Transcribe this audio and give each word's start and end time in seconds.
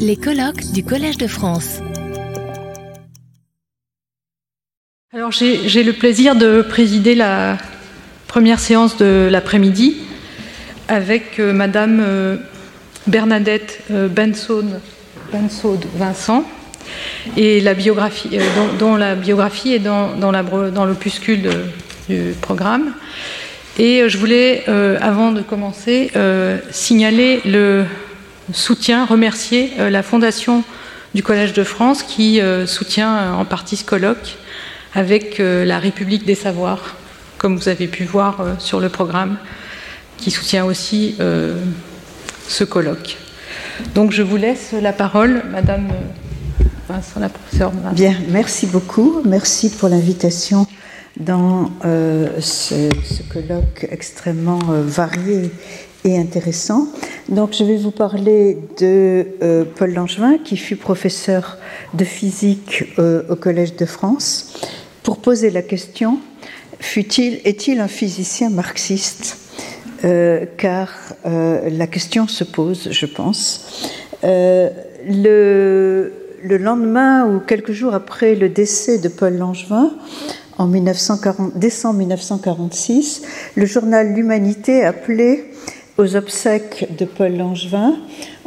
Les 0.00 0.16
colloques 0.16 0.72
du 0.72 0.82
Collège 0.82 1.18
de 1.18 1.28
France. 1.28 1.78
Alors 5.12 5.30
j'ai 5.30 5.84
le 5.84 5.92
plaisir 5.92 6.34
de 6.34 6.62
présider 6.62 7.14
la 7.14 7.56
première 8.26 8.58
séance 8.58 8.96
de 8.96 9.28
l'après-midi 9.30 9.98
avec 10.88 11.38
euh, 11.38 11.52
Madame 11.52 12.00
euh, 12.04 12.36
Bernadette 13.06 13.82
euh, 13.92 14.08
Bensaud 14.08 14.64
Vincent 15.94 16.44
et 17.36 17.60
biographie, 17.74 18.38
dont, 18.80 18.96
la 18.96 19.14
biographie 19.14 19.74
est 19.74 19.78
dans 19.78 20.84
l'opuscule 20.84 21.48
du 22.08 22.34
programme. 22.40 22.94
Et 23.78 24.08
je 24.08 24.18
voulais, 24.18 24.64
avant 25.00 25.32
de 25.32 25.42
commencer, 25.42 26.12
signaler 26.70 27.40
le 27.44 27.84
soutien, 28.52 29.04
remercier 29.04 29.72
la 29.78 30.02
Fondation 30.02 30.64
du 31.14 31.22
Collège 31.22 31.52
de 31.52 31.64
France 31.64 32.02
qui 32.02 32.40
soutient 32.66 33.34
en 33.34 33.44
partie 33.44 33.76
ce 33.76 33.84
colloque 33.84 34.36
avec 34.94 35.38
la 35.38 35.78
République 35.78 36.24
des 36.24 36.34
Savoirs, 36.34 36.96
comme 37.38 37.56
vous 37.56 37.68
avez 37.68 37.86
pu 37.86 38.04
voir 38.04 38.38
sur 38.58 38.80
le 38.80 38.88
programme 38.88 39.36
qui 40.16 40.30
soutient 40.30 40.64
aussi 40.64 41.16
euh, 41.20 41.60
ce 42.48 42.64
colloque. 42.64 43.16
Donc 43.94 44.12
je 44.12 44.22
vous 44.22 44.36
laisse 44.36 44.72
la 44.72 44.92
parole, 44.92 45.42
Madame 45.50 45.88
euh, 45.90 46.64
Vincent, 46.88 47.20
la 47.20 47.28
professeure. 47.28 47.72
Bien, 47.92 48.14
merci 48.28 48.66
beaucoup. 48.66 49.22
Merci 49.24 49.70
pour 49.70 49.88
l'invitation 49.88 50.66
dans 51.18 51.70
euh, 51.84 52.40
ce, 52.40 52.88
colloque 53.32 53.86
extrêmement 53.90 54.58
varié 54.68 55.50
et 56.06 56.16
intéressant. 56.18 56.88
Donc 57.28 57.52
je 57.52 57.64
vais 57.64 57.76
vous 57.76 57.90
parler 57.90 58.56
de 58.80 59.26
Paul 59.76 59.92
Langevin, 59.92 60.38
qui 60.38 60.56
fut 60.56 60.76
professeur 60.76 61.58
de 61.92 62.04
physique 62.04 62.84
au 62.98 63.36
Collège 63.36 63.76
de 63.76 63.84
France, 63.84 64.54
pour 65.02 65.18
poser 65.18 65.50
la 65.50 65.62
question 65.62 66.20
fut-il, 66.80 67.40
est-il 67.44 67.80
un 67.80 67.88
physicien 67.88 68.50
marxiste? 68.50 69.38
Euh, 70.04 70.44
car 70.58 70.90
euh, 71.24 71.70
la 71.70 71.86
question 71.86 72.28
se 72.28 72.44
pose, 72.44 72.88
je 72.90 73.06
pense. 73.06 73.88
Euh, 74.24 74.68
le, 75.08 76.12
lendemain 76.42 77.26
ou 77.26 77.40
quelques 77.40 77.72
jours 77.72 77.94
après 77.94 78.34
le 78.34 78.48
décès 78.48 78.98
de 78.98 79.08
Paul 79.08 79.36
Langevin, 79.36 79.90
en 80.58 80.66
1940, 80.66 81.58
décembre 81.58 81.98
1946, 81.98 83.22
le 83.56 83.66
journal 83.66 84.14
L'Humanité 84.14 84.84
appelait 84.84 85.44
aux 85.98 86.16
obsèques 86.16 86.96
de 86.98 87.04
Paul 87.04 87.36
Langevin 87.36 87.94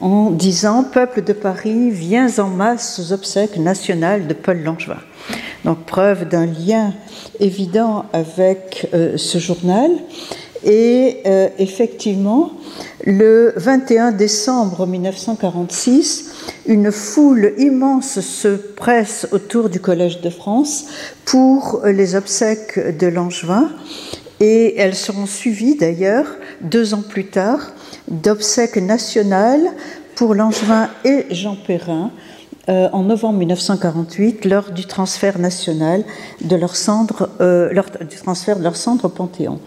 en 0.02 0.31
disant 0.31 0.83
Peuple 0.83 1.23
de 1.23 1.33
Paris, 1.33 1.89
viens 1.89 2.39
en 2.39 2.47
masse 2.47 3.00
aux 3.00 3.14
obsèques 3.14 3.58
nationales 3.58 4.28
de 4.28 4.33
Paul 4.33 4.61
Langevin. 4.61 5.00
Donc 5.66 5.86
preuve 5.86 6.27
d'un 6.27 6.45
lien 6.45 6.94
évident 7.39 8.05
avec 8.14 8.88
ce 9.17 9.38
journal. 9.39 9.92
Et 10.64 11.22
euh, 11.25 11.47
effectivement, 11.58 12.52
le 13.05 13.53
21 13.55 14.11
décembre 14.11 14.86
1946, 14.86 16.31
une 16.67 16.92
foule 16.92 17.53
immense 17.58 18.20
se 18.20 18.50
presse 18.50 19.27
autour 19.31 19.70
du 19.70 19.80
Collège 19.80 20.22
de 20.22 20.30
France 20.30 20.88
pour 21.25 21.81
les 21.86 22.16
obsèques 22.16 22.97
de 22.97 23.08
Langevin. 23.08 23.70
Et 24.42 24.77
elles 24.77 24.95
seront 24.95 25.25
suivies 25.25 25.75
d'ailleurs, 25.75 26.27
deux 26.61 26.93
ans 26.93 27.03
plus 27.07 27.27
tard, 27.27 27.59
d'obsèques 28.07 28.77
nationales 28.77 29.71
pour 30.15 30.35
Langevin 30.35 30.89
et 31.05 31.25
Jean 31.31 31.55
Perrin, 31.55 32.11
euh, 32.67 32.89
en 32.91 33.03
novembre 33.03 33.39
1948 33.39 34.45
lors 34.45 34.71
du 34.71 34.85
transfert 34.85 35.39
national 35.39 36.03
de 36.41 36.55
leur 36.55 36.75
cendre, 36.75 37.30
euh, 37.41 37.73
du 38.09 38.17
transfert 38.17 38.57
de 38.57 38.64
leur 38.64 38.75
cendre 38.75 39.05
au 39.05 39.09
Panthéon. 39.09 39.59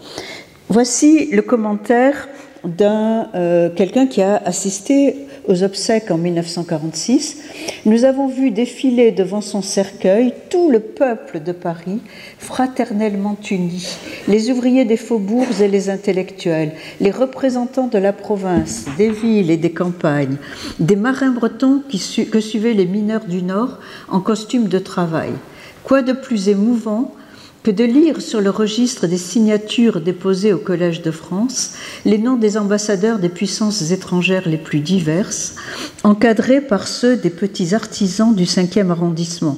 Voici 0.69 1.29
le 1.31 1.41
commentaire 1.41 2.29
d'un 2.63 3.27
euh, 3.35 3.69
quelqu'un 3.69 4.07
qui 4.07 4.21
a 4.21 4.37
assisté 4.37 5.27
aux 5.47 5.63
obsèques 5.63 6.11
en 6.11 6.17
1946. 6.17 7.37
Nous 7.85 8.05
avons 8.05 8.27
vu 8.27 8.51
défiler 8.51 9.11
devant 9.11 9.41
son 9.41 9.61
cercueil 9.61 10.33
tout 10.49 10.71
le 10.71 10.79
peuple 10.79 11.41
de 11.41 11.51
Paris, 11.51 11.99
fraternellement 12.37 13.37
uni, 13.51 13.85
les 14.27 14.49
ouvriers 14.49 14.85
des 14.85 14.97
faubourgs 14.97 15.61
et 15.61 15.67
les 15.67 15.89
intellectuels, 15.89 16.71
les 17.01 17.11
représentants 17.11 17.87
de 17.87 17.97
la 17.97 18.13
province, 18.13 18.85
des 18.97 19.09
villes 19.09 19.51
et 19.51 19.57
des 19.57 19.71
campagnes, 19.71 20.37
des 20.79 20.95
marins 20.95 21.31
bretons 21.31 21.81
que 21.89 22.39
suivaient 22.39 22.73
les 22.73 22.85
mineurs 22.85 23.25
du 23.25 23.43
Nord 23.43 23.79
en 24.09 24.21
costume 24.21 24.67
de 24.67 24.79
travail. 24.79 25.31
Quoi 25.83 26.01
de 26.01 26.13
plus 26.13 26.47
émouvant 26.47 27.13
que 27.63 27.71
de 27.71 27.85
lire 27.85 28.21
sur 28.21 28.41
le 28.41 28.49
registre 28.49 29.07
des 29.07 29.17
signatures 29.17 30.01
déposées 30.01 30.51
au 30.51 30.57
Collège 30.57 31.01
de 31.01 31.11
France 31.11 31.73
les 32.05 32.17
noms 32.17 32.35
des 32.35 32.57
ambassadeurs 32.57 33.19
des 33.19 33.29
puissances 33.29 33.91
étrangères 33.91 34.47
les 34.47 34.57
plus 34.57 34.81
diverses, 34.81 35.55
encadrés 36.03 36.61
par 36.61 36.87
ceux 36.87 37.15
des 37.15 37.29
petits 37.29 37.73
artisans 37.73 38.35
du 38.35 38.43
5e 38.43 38.89
arrondissement. 38.89 39.57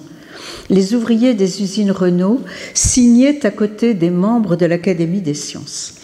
Les 0.69 0.93
ouvriers 0.93 1.33
des 1.33 1.63
usines 1.63 1.91
Renault 1.91 2.41
signaient 2.73 3.45
à 3.45 3.51
côté 3.51 3.95
des 3.95 4.11
membres 4.11 4.55
de 4.55 4.65
l'Académie 4.65 5.21
des 5.21 5.33
sciences. 5.33 5.95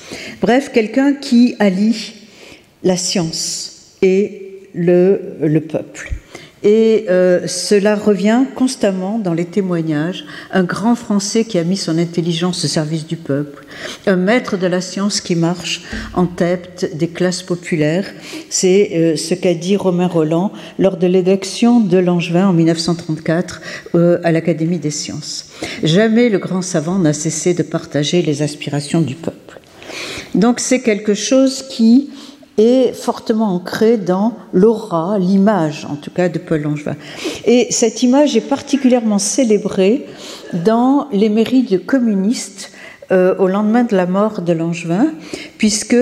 Bref, 0.41 0.71
quelqu'un 0.73 1.13
qui 1.13 1.55
allie 1.59 2.13
la 2.83 2.97
science 2.97 3.93
et 4.01 4.59
le, 4.73 5.19
le 5.41 5.61
peuple. 5.61 6.11
Et 6.63 7.05
euh, 7.09 7.47
cela 7.47 7.95
revient 7.95 8.43
constamment 8.55 9.17
dans 9.17 9.33
les 9.33 9.45
témoignages. 9.45 10.25
Un 10.51 10.63
grand 10.63 10.95
Français 10.95 11.43
qui 11.43 11.57
a 11.57 11.63
mis 11.63 11.77
son 11.77 11.97
intelligence 11.97 12.63
au 12.63 12.67
service 12.67 13.07
du 13.07 13.17
peuple, 13.17 13.65
un 14.05 14.15
maître 14.15 14.57
de 14.57 14.67
la 14.67 14.79
science 14.79 15.21
qui 15.21 15.35
marche 15.35 15.81
en 16.13 16.27
tête 16.27 16.95
des 16.95 17.07
classes 17.07 17.41
populaires. 17.41 18.05
C'est 18.49 18.91
euh, 18.93 19.15
ce 19.15 19.33
qu'a 19.33 19.55
dit 19.55 19.75
Romain 19.75 20.07
Roland 20.07 20.51
lors 20.77 20.97
de 20.97 21.07
l'élection 21.07 21.79
de 21.79 21.97
Langevin 21.97 22.49
en 22.49 22.53
1934 22.53 23.61
euh, 23.95 24.19
à 24.23 24.31
l'Académie 24.31 24.79
des 24.79 24.91
sciences. 24.91 25.49
Jamais 25.83 26.29
le 26.29 26.37
grand 26.37 26.61
savant 26.61 26.99
n'a 26.99 27.13
cessé 27.13 27.55
de 27.55 27.63
partager 27.63 28.21
les 28.21 28.43
aspirations 28.43 29.01
du 29.01 29.15
peuple. 29.15 29.59
Donc 30.35 30.59
c'est 30.59 30.81
quelque 30.81 31.13
chose 31.13 31.63
qui 31.69 32.09
est 32.57 32.93
fortement 32.93 33.55
ancré 33.55 33.97
dans 33.97 34.33
l'aura, 34.53 35.17
l'image 35.17 35.85
en 35.89 35.95
tout 35.95 36.11
cas 36.11 36.29
de 36.29 36.39
Paul 36.39 36.61
Langevin. 36.61 36.95
Et 37.45 37.67
cette 37.71 38.03
image 38.03 38.35
est 38.35 38.41
particulièrement 38.41 39.19
célébrée 39.19 40.05
dans 40.53 41.07
les 41.11 41.29
mérites 41.29 41.85
communistes 41.85 42.71
euh, 43.11 43.35
au 43.39 43.47
lendemain 43.47 43.83
de 43.83 43.95
la 43.95 44.05
mort 44.05 44.41
de 44.41 44.53
Langevin, 44.53 45.07
puisque 45.57 45.97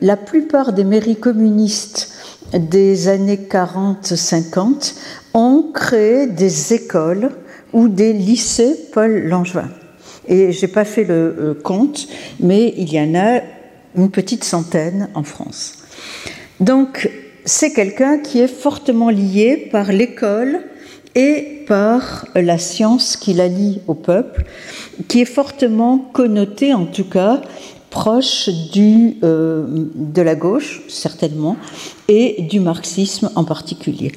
la 0.00 0.16
plupart 0.16 0.72
des 0.72 0.84
mairies 0.84 1.16
communistes 1.16 2.12
des 2.52 3.08
années 3.08 3.48
40-50 3.50 4.94
ont 5.34 5.70
créé 5.74 6.26
des 6.26 6.74
écoles 6.74 7.30
ou 7.72 7.88
des 7.88 8.12
lycées 8.12 8.76
Paul 8.92 9.24
Langevin. 9.24 9.68
Et 10.28 10.52
j'ai 10.52 10.68
pas 10.68 10.84
fait 10.84 11.04
le 11.04 11.14
euh, 11.14 11.54
compte, 11.54 12.06
mais 12.38 12.74
il 12.76 12.92
y 12.92 13.00
en 13.00 13.14
a 13.14 13.40
une 13.96 14.10
petite 14.10 14.44
centaine 14.44 15.08
en 15.14 15.24
France. 15.24 15.81
Donc, 16.62 17.10
c'est 17.44 17.72
quelqu'un 17.72 18.18
qui 18.18 18.38
est 18.38 18.46
fortement 18.46 19.10
lié 19.10 19.68
par 19.72 19.90
l'école 19.90 20.60
et 21.16 21.64
par 21.66 22.26
la 22.36 22.56
science 22.56 23.16
qui 23.16 23.34
la 23.34 23.48
lie 23.48 23.80
au 23.88 23.94
peuple, 23.94 24.44
qui 25.08 25.22
est 25.22 25.24
fortement 25.24 25.98
connoté, 25.98 26.72
en 26.72 26.86
tout 26.86 27.08
cas, 27.08 27.42
proche 27.90 28.48
euh, 28.48 29.66
de 29.96 30.22
la 30.22 30.36
gauche, 30.36 30.82
certainement, 30.88 31.56
et 32.06 32.42
du 32.42 32.60
marxisme 32.60 33.28
en 33.34 33.42
particulier. 33.42 34.12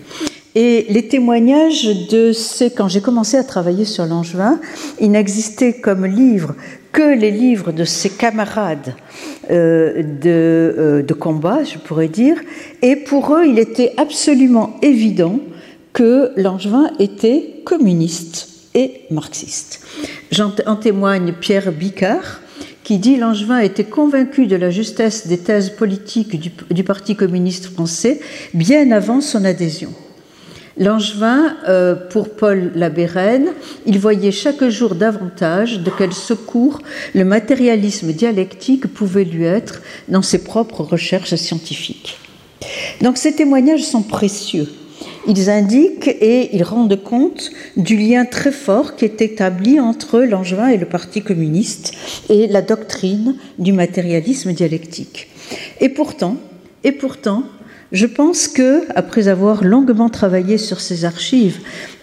Et 0.54 0.86
les 0.88 1.08
témoignages 1.08 2.08
de 2.10 2.32
ces, 2.32 2.70
quand 2.70 2.88
j'ai 2.88 3.02
commencé 3.02 3.38
à 3.38 3.44
travailler 3.44 3.86
sur 3.86 4.06
l'Angevin, 4.06 4.60
il 5.02 5.12
n'existait 5.12 5.74
comme 5.74 6.06
livre 6.06 6.54
que 6.94 7.02
les 7.02 7.32
livres 7.32 7.74
de 7.74 7.84
ses 7.84 8.10
camarades 8.10 8.96
euh, 9.50 10.02
de, 10.02 10.30
euh, 10.30 11.02
de, 11.02 11.14
combat, 11.14 11.64
je 11.64 11.78
pourrais 11.78 12.08
dire, 12.08 12.38
et 12.82 12.96
pour 12.96 13.34
eux, 13.34 13.46
il 13.46 13.60
était 13.60 13.94
absolument 13.98 14.78
évident 14.82 15.40
que 15.94 16.32
Langevin 16.36 16.92
était 17.00 17.62
communiste 17.64 18.50
et 18.74 19.02
marxiste. 19.10 19.86
En 20.66 20.76
témoigne 20.76 21.34
Pierre 21.40 21.72
Bicard, 21.72 22.42
qui 22.84 23.00
dit 23.00 23.18
Langevin 23.18 23.60
était 23.60 23.86
convaincu 23.86 24.48
de 24.48 24.56
la 24.56 24.70
justesse 24.70 25.28
des 25.28 25.40
thèses 25.40 25.70
politiques 25.70 26.52
du 26.70 26.84
Parti 26.84 27.16
communiste 27.16 27.66
français 27.68 28.20
bien 28.54 28.92
avant 28.92 29.22
son 29.22 29.44
adhésion. 29.46 29.92
Langevin, 30.78 31.56
euh, 31.68 31.96
pour 31.96 32.30
Paul 32.30 32.72
Labérène, 32.76 33.50
il 33.86 33.98
voyait 34.00 34.32
chaque 34.32 34.68
jour 34.68 34.96
davantage 34.96 35.80
de 35.80 35.92
quel 35.98 36.14
secours 36.14 36.82
le 37.14 37.24
matérialisme 37.24 38.12
dialectique 38.12 38.88
pouvait 38.88 39.24
lui 39.24 39.46
être 39.46 39.82
dans 40.10 40.22
ses 40.22 40.44
propres 40.44 40.82
recherches 40.82 41.36
scientifiques. 41.36 42.18
Donc 43.02 43.18
ces 43.18 43.34
témoignages 43.34 43.84
sont 43.84 44.04
précieux 44.04 44.68
ils 45.28 45.50
indiquent 45.50 46.08
et 46.08 46.56
ils 46.56 46.64
rendent 46.64 47.02
compte 47.02 47.52
du 47.78 47.98
lien 47.98 48.26
très 48.26 48.52
fort 48.52 48.96
qui 48.96 49.06
est 49.06 49.22
établi 49.22 49.80
entre 49.80 50.22
Langevin 50.22 50.68
et 50.68 50.78
le 50.78 50.86
Parti 50.86 51.22
communiste 51.22 51.94
et 52.30 52.48
la 52.48 52.62
doctrine 52.62 53.36
du 53.58 53.74
matérialisme 53.74 54.54
dialectique. 54.54 55.28
Et 55.82 55.90
pourtant, 55.90 56.38
et 56.84 56.92
pourtant, 56.92 57.44
je 57.92 58.06
pense 58.06 58.48
que, 58.48 58.84
après 58.96 59.28
avoir 59.28 59.64
longuement 59.64 60.10
travaillé 60.10 60.58
sur 60.58 60.82
ces 60.82 61.06
archives 61.06 61.60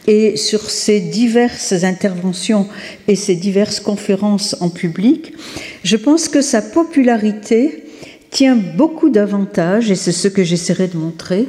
et 0.06 0.36
sur 0.36 0.70
ces 0.70 1.00
diverses 1.00 1.72
interventions 1.84 2.68
et 3.08 3.16
ces 3.16 3.34
diverses 3.34 3.80
conférences 3.80 4.56
en 4.60 4.70
public, 4.70 5.32
je 5.84 5.96
pense 5.96 6.28
que 6.28 6.40
sa 6.40 6.62
popularité 6.62 7.84
tient 8.30 8.56
beaucoup 8.56 9.10
d'avantages, 9.10 9.90
et 9.90 9.94
c'est 9.94 10.10
ce 10.10 10.26
que 10.26 10.42
j'essaierai 10.42 10.88
de 10.88 10.96
montrer, 10.96 11.46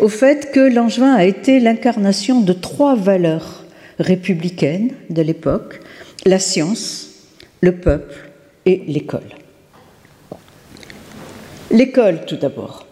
au 0.00 0.08
fait 0.08 0.50
que 0.50 0.60
Langevin 0.60 1.14
a 1.14 1.24
été 1.24 1.60
l'incarnation 1.60 2.40
de 2.40 2.52
trois 2.52 2.96
valeurs 2.96 3.64
républicaines 4.00 4.90
de 5.10 5.22
l'époque, 5.22 5.80
la 6.26 6.40
science, 6.40 7.10
le 7.60 7.72
peuple 7.72 8.30
et 8.66 8.82
l'école. 8.88 9.22
L'école 11.70 12.24
tout 12.26 12.36
d'abord. 12.36 12.83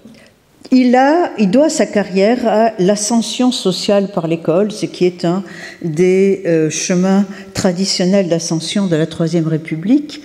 Il, 0.75 0.97
a, 0.97 1.33
il 1.39 1.51
doit 1.51 1.69
sa 1.69 1.85
carrière 1.85 2.49
à 2.49 2.73
l'ascension 2.79 3.53
sociale 3.53 4.09
par 4.09 4.27
l'école, 4.27 4.73
ce 4.73 4.87
qui 4.87 5.05
est 5.05 5.27
un 5.27 5.45
des 5.83 6.45
euh, 6.47 6.71
chemins 6.71 7.27
traditionnels 7.53 8.31
d'ascension 8.31 8.87
de 8.87 8.97
la 8.97 9.05
Troisième 9.05 9.47
République, 9.47 10.23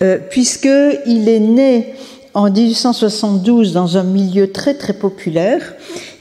euh, 0.00 0.16
puisqu'il 0.30 1.28
est 1.28 1.40
né 1.40 1.92
en 2.32 2.50
1872 2.50 3.74
dans 3.74 3.98
un 3.98 4.02
milieu 4.02 4.50
très 4.50 4.72
très 4.72 4.94
populaire 4.94 5.74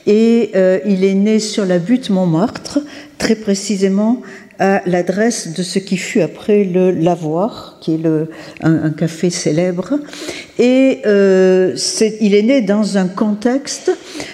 et 0.06 0.51
euh, 0.56 0.79
il 0.85 1.06
est 1.06 1.13
né 1.13 1.39
sur 1.39 1.65
la 1.65 1.79
butte 1.79 2.09
Montmartre, 2.09 2.79
très 3.18 3.35
précisément 3.35 4.21
à 4.61 4.83
l'adresse 4.85 5.53
de 5.53 5.63
ce 5.63 5.79
qui 5.79 5.97
fut 5.97 6.21
après 6.21 6.63
le 6.63 6.91
Lavoir, 6.91 7.77
qui 7.81 7.95
est 7.95 7.99
un, 8.61 8.91
café 8.91 9.31
célèbre. 9.31 9.95
Et 10.59 10.99
euh, 11.07 11.75
il 12.21 12.35
est 12.35 12.43
né 12.43 12.61
dans 12.61 12.95
un 12.97 13.07
contexte 13.07 13.91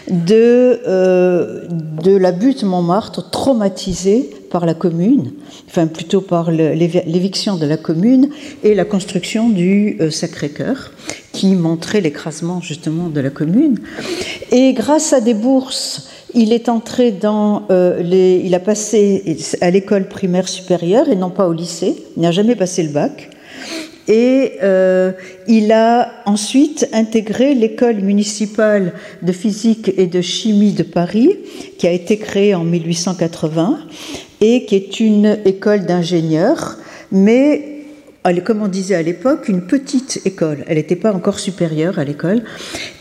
de, 0.09 0.81
euh, 0.85 1.61
de 2.03 2.17
la 2.17 2.33
butte 2.33 2.63
Montmartre 2.63 3.31
traumatisée 3.31 4.29
par 4.51 4.65
la 4.65 4.73
commune, 4.73 5.31
enfin 5.69 5.87
plutôt 5.87 6.19
par 6.19 6.51
l'éviction 6.51 7.55
de 7.55 7.65
la 7.65 7.77
commune 7.77 8.29
et 8.63 8.75
la 8.75 8.83
construction 8.83 9.49
du 9.49 9.95
euh, 10.01 10.11
Sacré-Cœur, 10.11 10.91
qui 11.31 11.55
montrait 11.55 12.01
l'écrasement 12.01 12.59
justement 12.59 13.07
de 13.07 13.21
la 13.21 13.29
commune. 13.29 13.79
Et 14.51 14.73
grâce 14.73 15.13
à 15.13 15.21
des 15.21 15.33
bourses 15.33 16.09
il 16.37 16.53
est 16.53 16.69
entré 16.69 17.11
dans 17.11 17.63
euh, 17.71 18.01
les. 18.01 18.41
Il 18.45 18.53
a 18.53 18.59
passé 18.59 19.37
à 19.59 19.71
l'école 19.71 20.07
primaire 20.07 20.47
supérieure 20.47 21.09
et 21.09 21.15
non 21.15 21.31
pas 21.31 21.47
au 21.47 21.53
lycée. 21.53 21.95
Il 22.15 22.21
n'a 22.21 22.31
jamais 22.31 22.55
passé 22.55 22.83
le 22.83 22.89
bac. 22.89 23.31
Et 24.07 24.53
euh, 24.63 25.11
il 25.47 25.71
a 25.73 26.09
ensuite 26.25 26.87
intégré 26.93 27.55
l'école 27.55 27.97
municipale 27.97 28.93
de 29.21 29.31
physique 29.33 29.91
et 29.97 30.05
de 30.05 30.21
chimie 30.21 30.71
de 30.71 30.83
Paris, 30.83 31.35
qui 31.77 31.87
a 31.87 31.91
été 31.91 32.17
créée 32.17 32.55
en 32.55 32.63
1880 32.63 33.79
et 34.39 34.65
qui 34.65 34.75
est 34.75 34.99
une 35.01 35.39
école 35.43 35.85
d'ingénieurs, 35.85 36.77
mais 37.11 37.76
comme 38.43 38.61
on 38.61 38.67
disait 38.67 38.95
à 38.95 39.01
l'époque, 39.01 39.47
une 39.47 39.61
petite 39.61 40.21
école. 40.25 40.63
Elle 40.67 40.77
n'était 40.77 40.95
pas 40.95 41.13
encore 41.13 41.39
supérieure 41.39 41.99
à 41.99 42.03
l'école. 42.03 42.43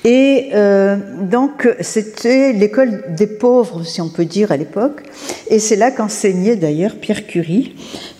Et 0.04 0.50
euh, 0.54 0.96
donc, 1.22 1.68
c'était 1.80 2.52
l'école 2.52 3.02
des 3.16 3.26
pauvres, 3.26 3.82
si 3.84 4.00
on 4.00 4.08
peut 4.08 4.24
dire, 4.24 4.52
à 4.52 4.56
l'époque. 4.56 5.02
Et 5.50 5.58
c'est 5.58 5.76
là 5.76 5.90
qu'enseignait 5.90 6.56
d'ailleurs 6.56 6.96
Pierre 6.96 7.26
Curie, 7.26 7.74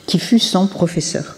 qui 0.06 0.18
fut 0.18 0.38
son 0.38 0.66
professeur. 0.66 1.36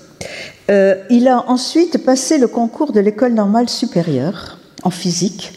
Euh, 0.70 0.96
il 1.10 1.28
a 1.28 1.44
ensuite 1.48 2.04
passé 2.04 2.38
le 2.38 2.48
concours 2.48 2.92
de 2.92 3.00
l'école 3.00 3.32
normale 3.32 3.68
supérieure 3.68 4.58
en 4.82 4.90
physique. 4.90 5.52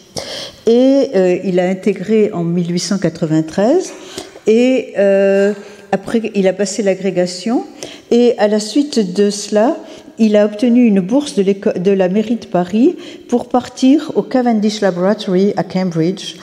Et 0.68 1.10
euh, 1.16 1.38
il 1.44 1.60
a 1.60 1.68
intégré 1.68 2.32
en 2.34 2.44
1893. 2.44 3.94
Et 4.48 4.94
après, 5.92 6.32
il 6.36 6.48
a 6.48 6.54
passé 6.54 6.84
l'agrégation. 6.84 7.66
Et 8.12 8.36
à 8.38 8.48
la 8.48 8.60
suite 8.60 9.14
de 9.14 9.30
cela, 9.30 9.78
il 10.20 10.36
a 10.36 10.46
obtenu 10.46 10.86
une 10.86 11.00
bourse 11.00 11.36
de, 11.36 11.92
la 11.92 12.10
mairie 12.10 12.36
de 12.36 12.46
Paris 12.46 12.96
pour 13.28 13.50
partir 13.50 14.12
au 14.16 14.22
Cavendish 14.22 14.82
Laboratory 14.82 15.54
à 15.58 15.64
Cambridge 15.64 16.36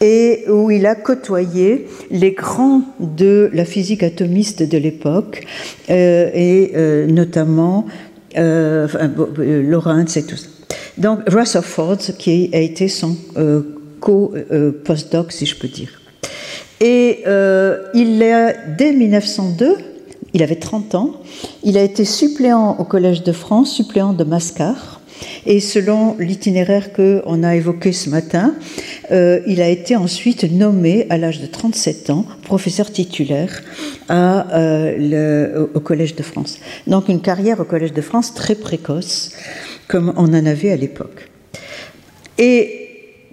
et 0.00 0.44
où 0.48 0.70
il 0.70 0.84
a 0.84 0.94
côtoyé 0.94 1.86
les 2.10 2.32
grands 2.32 2.82
de 3.00 3.48
la 3.54 3.64
physique 3.64 4.02
atomiste 4.02 4.62
de 4.62 4.76
l'époque 4.76 5.44
euh, 5.88 6.30
et 6.34 6.72
euh, 6.74 7.06
notamment 7.06 7.86
euh, 8.36 8.88
Lawrence 9.38 10.16
et 10.16 10.26
tout 10.26 10.36
ça. 10.36 10.48
Donc 10.98 11.20
Rutherford 11.26 11.98
qui 12.18 12.50
a 12.52 12.58
été 12.58 12.88
son 12.88 13.16
co-postdoc 14.00 15.32
si 15.32 15.46
je 15.46 15.56
peux 15.56 15.68
dire. 15.68 16.01
Et 16.82 17.22
il 17.94 18.22
a 18.22 18.52
dès 18.76 18.92
1902 18.92 19.76
il 20.34 20.42
avait 20.42 20.56
30 20.56 20.94
ans. 20.94 21.10
Il 21.62 21.76
a 21.76 21.82
été 21.82 22.04
suppléant 22.04 22.76
au 22.78 22.84
Collège 22.84 23.22
de 23.22 23.32
France, 23.32 23.72
suppléant 23.72 24.12
de 24.12 24.24
Mascar. 24.24 25.00
Et 25.46 25.60
selon 25.60 26.16
l'itinéraire 26.18 26.92
qu'on 26.92 27.42
a 27.42 27.54
évoqué 27.54 27.92
ce 27.92 28.10
matin, 28.10 28.54
euh, 29.12 29.40
il 29.46 29.60
a 29.60 29.68
été 29.68 29.94
ensuite 29.94 30.50
nommé 30.50 31.06
à 31.10 31.18
l'âge 31.18 31.40
de 31.40 31.46
37 31.46 32.10
ans 32.10 32.24
professeur 32.42 32.90
titulaire 32.90 33.62
euh, 34.10 35.66
au 35.74 35.80
Collège 35.80 36.16
de 36.16 36.22
France. 36.22 36.58
Donc 36.86 37.08
une 37.08 37.20
carrière 37.20 37.60
au 37.60 37.64
Collège 37.64 37.92
de 37.92 38.00
France 38.00 38.34
très 38.34 38.56
précoce, 38.56 39.32
comme 39.86 40.12
on 40.16 40.34
en 40.34 40.46
avait 40.46 40.72
à 40.72 40.76
l'époque. 40.76 41.28
Et 42.38 42.81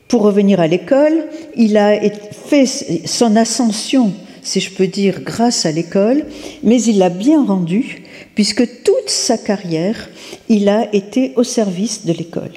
pour 0.10 0.24
revenir 0.24 0.60
à 0.60 0.68
l'école, 0.68 1.28
il 1.56 1.78
a 1.78 1.98
fait 2.32 2.66
son 3.06 3.38
ascension 3.38 4.12
si 4.42 4.60
je 4.60 4.72
peux 4.72 4.88
dire, 4.88 5.22
grâce 5.22 5.66
à 5.66 5.72
l'école, 5.72 6.26
mais 6.64 6.82
il 6.82 6.98
l'a 6.98 7.10
bien 7.10 7.46
rendu, 7.46 8.04
puisque 8.36 8.84
toute 8.84 9.10
sa 9.10 9.38
carrière, 9.38 10.10
il 10.48 10.70
a 10.70 10.94
été 10.94 11.34
au 11.36 11.44
service 11.44 12.06
de 12.06 12.14
l'école. 12.14 12.52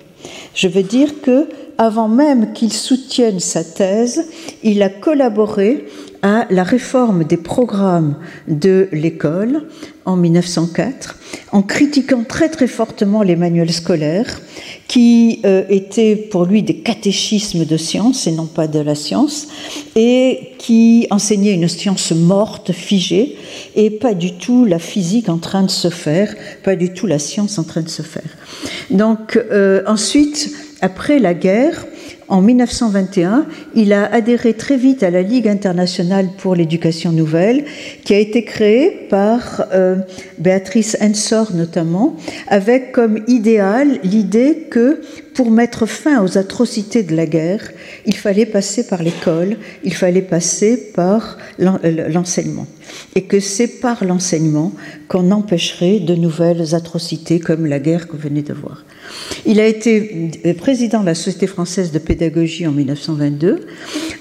Je 0.54 0.68
veux 0.68 0.82
dire 0.82 1.20
que, 1.20 1.48
avant 1.78 2.08
même 2.08 2.52
qu'il 2.52 2.72
soutienne 2.72 3.40
sa 3.40 3.64
thèse, 3.64 4.26
il 4.62 4.82
a 4.82 4.88
collaboré 4.88 5.84
à 6.22 6.46
la 6.50 6.62
réforme 6.62 7.24
des 7.24 7.36
programmes 7.36 8.14
de 8.46 8.88
l'école 8.92 9.64
en 10.04 10.16
1904, 10.16 11.18
en 11.50 11.62
critiquant 11.62 12.24
très 12.24 12.48
très 12.48 12.68
fortement 12.68 13.22
les 13.22 13.34
manuels 13.34 13.72
scolaires, 13.72 14.40
qui 14.86 15.40
euh, 15.44 15.64
étaient 15.68 16.14
pour 16.16 16.44
lui 16.44 16.62
des 16.62 16.76
catéchismes 16.76 17.64
de 17.64 17.76
science 17.76 18.26
et 18.26 18.32
non 18.32 18.46
pas 18.46 18.68
de 18.68 18.78
la 18.78 18.94
science, 18.94 19.48
et 19.96 20.52
qui 20.58 21.08
enseignaient 21.10 21.54
une 21.54 21.68
science 21.68 22.12
morte, 22.12 22.72
figée, 22.72 23.36
et 23.74 23.90
pas 23.90 24.14
du 24.14 24.34
tout 24.34 24.64
la 24.64 24.78
physique 24.78 25.28
en 25.28 25.38
train 25.38 25.62
de 25.62 25.70
se 25.70 25.90
faire, 25.90 26.34
pas 26.62 26.76
du 26.76 26.92
tout 26.92 27.06
la 27.06 27.18
science 27.18 27.58
en 27.58 27.64
train 27.64 27.82
de 27.82 27.88
se 27.88 28.02
faire. 28.02 28.36
Donc 28.90 29.36
euh, 29.36 29.82
ensuite, 29.86 30.52
après 30.80 31.18
la 31.18 31.34
guerre, 31.34 31.86
en 32.32 32.40
1921, 32.40 33.44
il 33.74 33.92
a 33.92 34.06
adhéré 34.10 34.54
très 34.54 34.78
vite 34.78 35.02
à 35.02 35.10
la 35.10 35.20
Ligue 35.20 35.48
internationale 35.48 36.30
pour 36.38 36.54
l'éducation 36.54 37.12
nouvelle, 37.12 37.66
qui 38.04 38.14
a 38.14 38.18
été 38.18 38.42
créée 38.42 39.06
par 39.10 39.66
euh, 39.74 39.96
Béatrice 40.38 40.96
Ensor 41.02 41.52
notamment, 41.52 42.16
avec 42.48 42.92
comme 42.92 43.22
idéal 43.28 43.98
l'idée 44.02 44.66
que 44.70 45.02
pour 45.34 45.50
mettre 45.50 45.84
fin 45.84 46.24
aux 46.24 46.38
atrocités 46.38 47.02
de 47.02 47.14
la 47.14 47.26
guerre, 47.26 47.70
il 48.06 48.16
fallait 48.16 48.46
passer 48.46 48.86
par 48.86 49.02
l'école, 49.02 49.58
il 49.84 49.92
fallait 49.92 50.22
passer 50.22 50.78
par 50.94 51.36
euh, 51.60 52.08
l'enseignement. 52.08 52.66
Et 53.14 53.24
que 53.24 53.40
c'est 53.40 53.80
par 53.80 54.06
l'enseignement 54.06 54.72
qu'on 55.06 55.32
empêcherait 55.32 56.00
de 56.00 56.14
nouvelles 56.14 56.74
atrocités 56.74 57.40
comme 57.40 57.66
la 57.66 57.78
guerre 57.78 58.08
qu'on 58.08 58.16
venait 58.16 58.40
de 58.40 58.54
voir. 58.54 58.86
Il 59.46 59.60
a 59.60 59.66
été 59.66 60.30
président 60.58 61.00
de 61.00 61.06
la 61.06 61.14
Société 61.14 61.46
française 61.46 61.92
de 61.92 61.98
pédagogie 61.98 62.66
en 62.66 62.72
1922. 62.72 63.66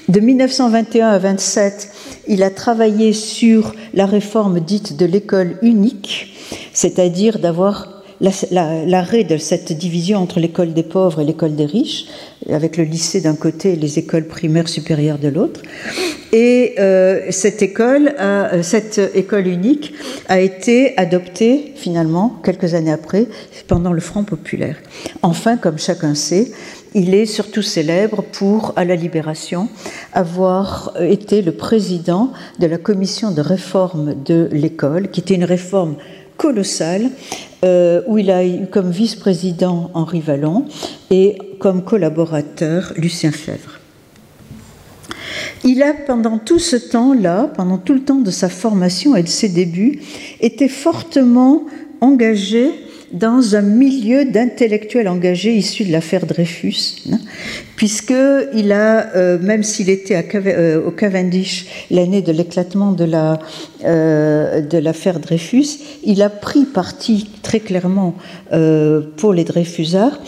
De 0.10 0.20
1921 0.20 1.10
à 1.10 1.20
27, 1.20 1.90
il 2.28 2.44
a 2.44 2.50
travaillé 2.50 3.14
sur 3.14 3.74
la 3.94 4.06
réforme 4.06 4.60
dite 4.60 4.98
de 4.98 5.06
l'école 5.06 5.58
unique, 5.62 6.36
c'est-à-dire 6.74 7.40
d'avoir 7.40 8.01
l'arrêt 8.52 9.24
de 9.24 9.38
cette 9.38 9.74
division 9.74 10.20
entre 10.20 10.40
l'école 10.40 10.74
des 10.74 10.84
pauvres 10.84 11.22
et 11.22 11.26
l'école 11.26 11.56
des 11.56 11.66
riches, 11.66 12.06
avec 12.50 12.78
le 12.78 12.84
lycée 12.84 13.22
d'un 13.22 13.36
côté 13.36 13.74
et 13.74 13.76
les 13.76 14.00
écoles 14.00 14.28
primaires 14.28 14.68
supérieures 14.68 15.18
de 15.18 15.28
l'autre. 15.28 15.62
Et 16.34 16.76
euh, 16.80 17.20
cette 17.30 17.62
école, 17.62 18.14
cette 18.62 19.02
école 19.16 19.48
unique 19.48 19.94
a 20.30 20.40
été 20.40 20.98
adoptée 20.98 21.74
finalement 21.76 22.40
quelques 22.44 22.74
années 22.74 22.92
après 22.92 23.28
pendant 23.68 23.92
le 23.92 24.02
Front 24.02 24.24
populaire. 24.24 24.78
Enfin, 25.24 25.58
comme 25.58 25.78
chacun 25.78 26.16
sait, 26.16 26.52
il 26.94 27.14
est 27.14 27.26
surtout 27.26 27.62
célèbre 27.62 28.22
pour, 28.22 28.74
à 28.76 28.86
la 28.86 28.96
Libération, 28.96 29.70
avoir 30.14 30.94
été 31.00 31.42
le 31.42 31.54
président 31.54 32.32
de 32.60 32.68
la 32.68 32.78
commission 32.78 33.32
de 33.32 33.42
réforme 33.42 34.16
de 34.24 34.50
l'école, 34.52 35.10
qui 35.10 35.22
était 35.22 35.36
une 35.36 35.46
réforme 35.46 35.96
colossale, 36.38 37.10
euh, 37.64 38.02
où 38.08 38.18
il 38.18 38.32
a 38.32 38.46
eu 38.46 38.68
comme 38.68 38.90
vice-président 38.90 39.92
Henri 39.94 40.20
Vallon 40.20 40.66
et 41.10 41.38
comme 41.60 41.84
collaborateur 41.84 42.94
Lucien 42.98 43.32
Fèvre. 43.32 43.80
Il 45.64 45.84
a, 45.84 45.94
pendant 45.94 46.40
tout 46.40 46.60
ce 46.60 46.76
temps-là, 46.76 47.52
pendant 47.56 47.78
tout 47.78 47.94
le 47.94 48.02
temps 48.02 48.20
de 48.20 48.32
sa 48.32 48.50
formation 48.50 49.16
et 49.16 49.24
de 49.24 49.28
ses 49.28 49.50
débuts, 49.50 50.02
été 50.40 50.68
fortement 50.68 51.64
engagé 52.02 52.72
dans 53.14 53.56
un 53.56 53.62
milieu 53.62 54.26
d'intellectuels 54.26 55.08
engagés 55.08 55.54
issus 55.54 55.86
de 55.86 55.92
l'affaire 55.92 56.26
Dreyfus, 56.26 57.04
hein, 57.12 57.20
puisqu'il 57.76 58.72
a, 58.72 59.16
euh, 59.16 59.38
même 59.40 59.64
s'il 59.64 59.90
était 59.90 60.26
euh, 60.36 60.88
au 60.88 60.92
Cavendish 60.92 61.66
l'année 61.90 62.22
de 62.22 62.32
l'éclatement 62.32 62.94
de 62.94 63.04
l'affaire 63.04 63.40
la, 63.82 63.90
euh, 63.90 65.20
Dreyfus, 65.20 65.80
il 66.04 66.22
a 66.22 66.30
pris 66.30 66.66
parti 66.66 67.30
très 67.42 67.60
clairement 67.60 68.16
pour 69.18 69.34
les 69.34 69.44
Dreyfusards 69.44 70.20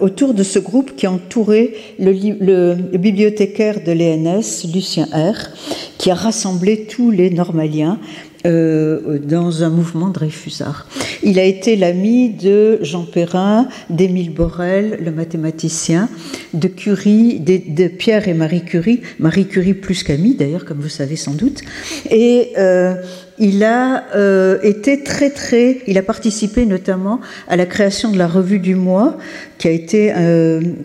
autour 0.00 0.32
de 0.32 0.42
ce 0.42 0.58
groupe 0.58 0.96
qui 0.96 1.06
entourait 1.06 1.74
le, 1.98 2.12
le 2.12 2.74
bibliothécaire 2.96 3.80
de 3.84 3.92
l'ENS, 3.92 4.66
Lucien 4.72 5.06
R., 5.12 5.50
qui 5.98 6.10
a 6.10 6.14
rassemblé 6.14 6.86
tous 6.86 7.10
les 7.10 7.30
normaliens 7.30 7.98
euh, 8.46 9.18
dans 9.18 9.64
un 9.64 9.70
mouvement 9.70 10.08
Dreyfusard. 10.08 10.86
Il 11.22 11.38
a 11.38 11.44
été 11.44 11.74
l'ami 11.74 12.30
de 12.30 12.78
Jean 12.82 13.04
Perrin, 13.04 13.68
d'Émile 13.90 14.32
Borel, 14.32 14.98
le 15.04 15.10
mathématicien, 15.10 16.08
de 16.54 16.68
Curie, 16.68 17.40
de, 17.40 17.88
Pierre 17.88 18.28
et 18.28 18.34
Marie 18.34 18.64
Curie, 18.64 19.00
Marie 19.18 19.46
Curie 19.46 19.74
plus 19.74 20.04
qu'ami 20.04 20.34
d'ailleurs, 20.34 20.64
comme 20.64 20.78
vous 20.78 20.88
savez 20.88 21.16
sans 21.16 21.34
doute, 21.34 21.62
et 22.10 22.52
euh, 22.56 22.94
il 23.38 23.64
a 23.64 24.04
euh, 24.14 24.58
été 24.62 25.02
très 25.02 25.30
très, 25.30 25.78
il 25.86 25.98
a 25.98 26.02
participé 26.02 26.66
notamment 26.66 27.20
à 27.48 27.56
la 27.56 27.66
création 27.66 28.12
de 28.12 28.18
la 28.18 28.28
revue 28.28 28.60
du 28.60 28.76
mois, 28.76 29.18
qui 29.58 29.68
a 29.68 29.72
été 29.72 30.12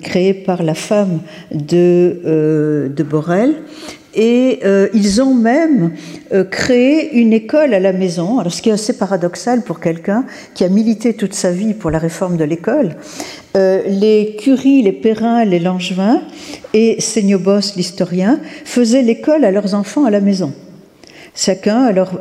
créée 0.01 0.33
par 0.33 0.63
la 0.63 0.73
femme 0.73 1.19
de, 1.51 2.89
de 2.95 3.03
Borel, 3.03 3.55
et 4.13 4.59
euh, 4.65 4.89
ils 4.93 5.21
ont 5.21 5.33
même 5.33 5.93
euh, 6.33 6.43
créé 6.43 7.13
une 7.13 7.33
école 7.33 7.73
à 7.73 7.79
la 7.79 7.93
maison, 7.93 8.39
alors 8.39 8.51
ce 8.51 8.61
qui 8.61 8.69
est 8.69 8.73
assez 8.73 8.97
paradoxal 8.97 9.61
pour 9.61 9.79
quelqu'un 9.79 10.25
qui 10.53 10.63
a 10.63 10.69
milité 10.69 11.13
toute 11.13 11.33
sa 11.33 11.51
vie 11.51 11.73
pour 11.73 11.91
la 11.91 11.99
réforme 11.99 12.37
de 12.37 12.43
l'école. 12.43 12.95
Euh, 13.55 13.81
les 13.87 14.35
Curie, 14.37 14.81
les 14.81 14.91
Perrin, 14.91 15.45
les 15.45 15.59
Langevin 15.59 16.21
et 16.73 16.99
Seignobos, 16.99 17.75
l'historien, 17.75 18.39
faisaient 18.65 19.01
l'école 19.01 19.45
à 19.45 19.51
leurs 19.51 19.73
enfants 19.73 20.05
à 20.05 20.09
la 20.09 20.21
maison. 20.21 20.53
Chacun, 21.33 21.83
alors 21.83 22.19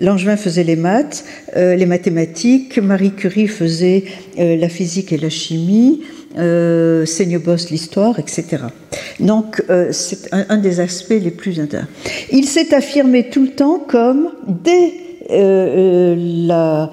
Langevin 0.00 0.36
faisait 0.36 0.64
les 0.64 0.74
maths, 0.74 1.24
les 1.54 1.86
mathématiques, 1.86 2.78
Marie 2.78 3.12
Curie 3.12 3.46
faisait 3.46 4.04
la 4.36 4.68
physique 4.68 5.12
et 5.12 5.18
la 5.18 5.30
chimie, 5.30 6.00
euh, 6.38 7.04
Boss 7.44 7.70
l'histoire, 7.70 8.18
etc. 8.18 8.64
Donc 9.20 9.62
euh, 9.70 9.92
c'est 9.92 10.32
un, 10.32 10.56
des 10.56 10.80
aspects 10.80 11.10
les 11.10 11.30
plus 11.30 11.60
intéressants. 11.60 11.88
Il 12.30 12.46
s'est 12.46 12.74
affirmé 12.74 13.28
tout 13.28 13.42
le 13.42 13.50
temps 13.50 13.78
comme, 13.78 14.30
dès 14.46 14.92
euh, 15.32 16.86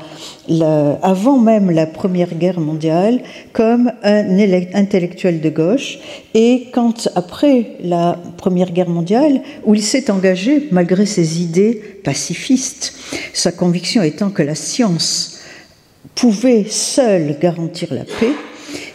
euh, 0.49 0.95
avant 1.01 1.37
même 1.37 1.69
la 1.69 1.85
Première 1.85 2.33
Guerre 2.33 2.59
mondiale, 2.59 3.21
comme 3.53 3.91
un 4.03 4.39
intellectuel 4.73 5.41
de 5.41 5.49
gauche. 5.49 5.99
Et 6.33 6.67
quand, 6.73 7.09
après 7.15 7.77
la 7.83 8.17
Première 8.37 8.71
Guerre 8.71 8.89
mondiale, 8.89 9.41
où 9.65 9.75
il 9.75 9.83
s'est 9.83 10.09
engagé, 10.09 10.67
malgré 10.71 11.05
ses 11.05 11.41
idées 11.41 11.81
pacifistes, 12.03 12.93
sa 13.33 13.51
conviction 13.51 14.01
étant 14.01 14.29
que 14.29 14.43
la 14.43 14.55
science 14.55 15.39
pouvait 16.15 16.65
seule 16.69 17.37
garantir 17.39 17.93
la 17.93 18.03
paix, 18.03 18.33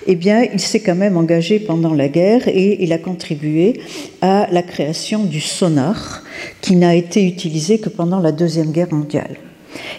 eh 0.07 0.15
bien, 0.15 0.43
il 0.43 0.61
s'est 0.61 0.81
quand 0.81 0.95
même 0.95 1.17
engagé 1.17 1.59
pendant 1.59 1.95
la 1.95 2.09
guerre 2.09 2.47
et 2.49 2.83
il 2.83 2.93
a 2.93 2.99
contribué 2.99 3.81
à 4.21 4.49
la 4.51 4.63
création 4.63 5.25
du 5.25 5.41
sonar, 5.41 6.23
qui 6.61 6.77
n'a 6.77 6.95
été 6.95 7.27
utilisé 7.27 7.79
que 7.79 7.89
pendant 7.89 8.21
la 8.21 8.33
Deuxième 8.33 8.73
Guerre 8.73 8.93
mondiale. 8.93 9.37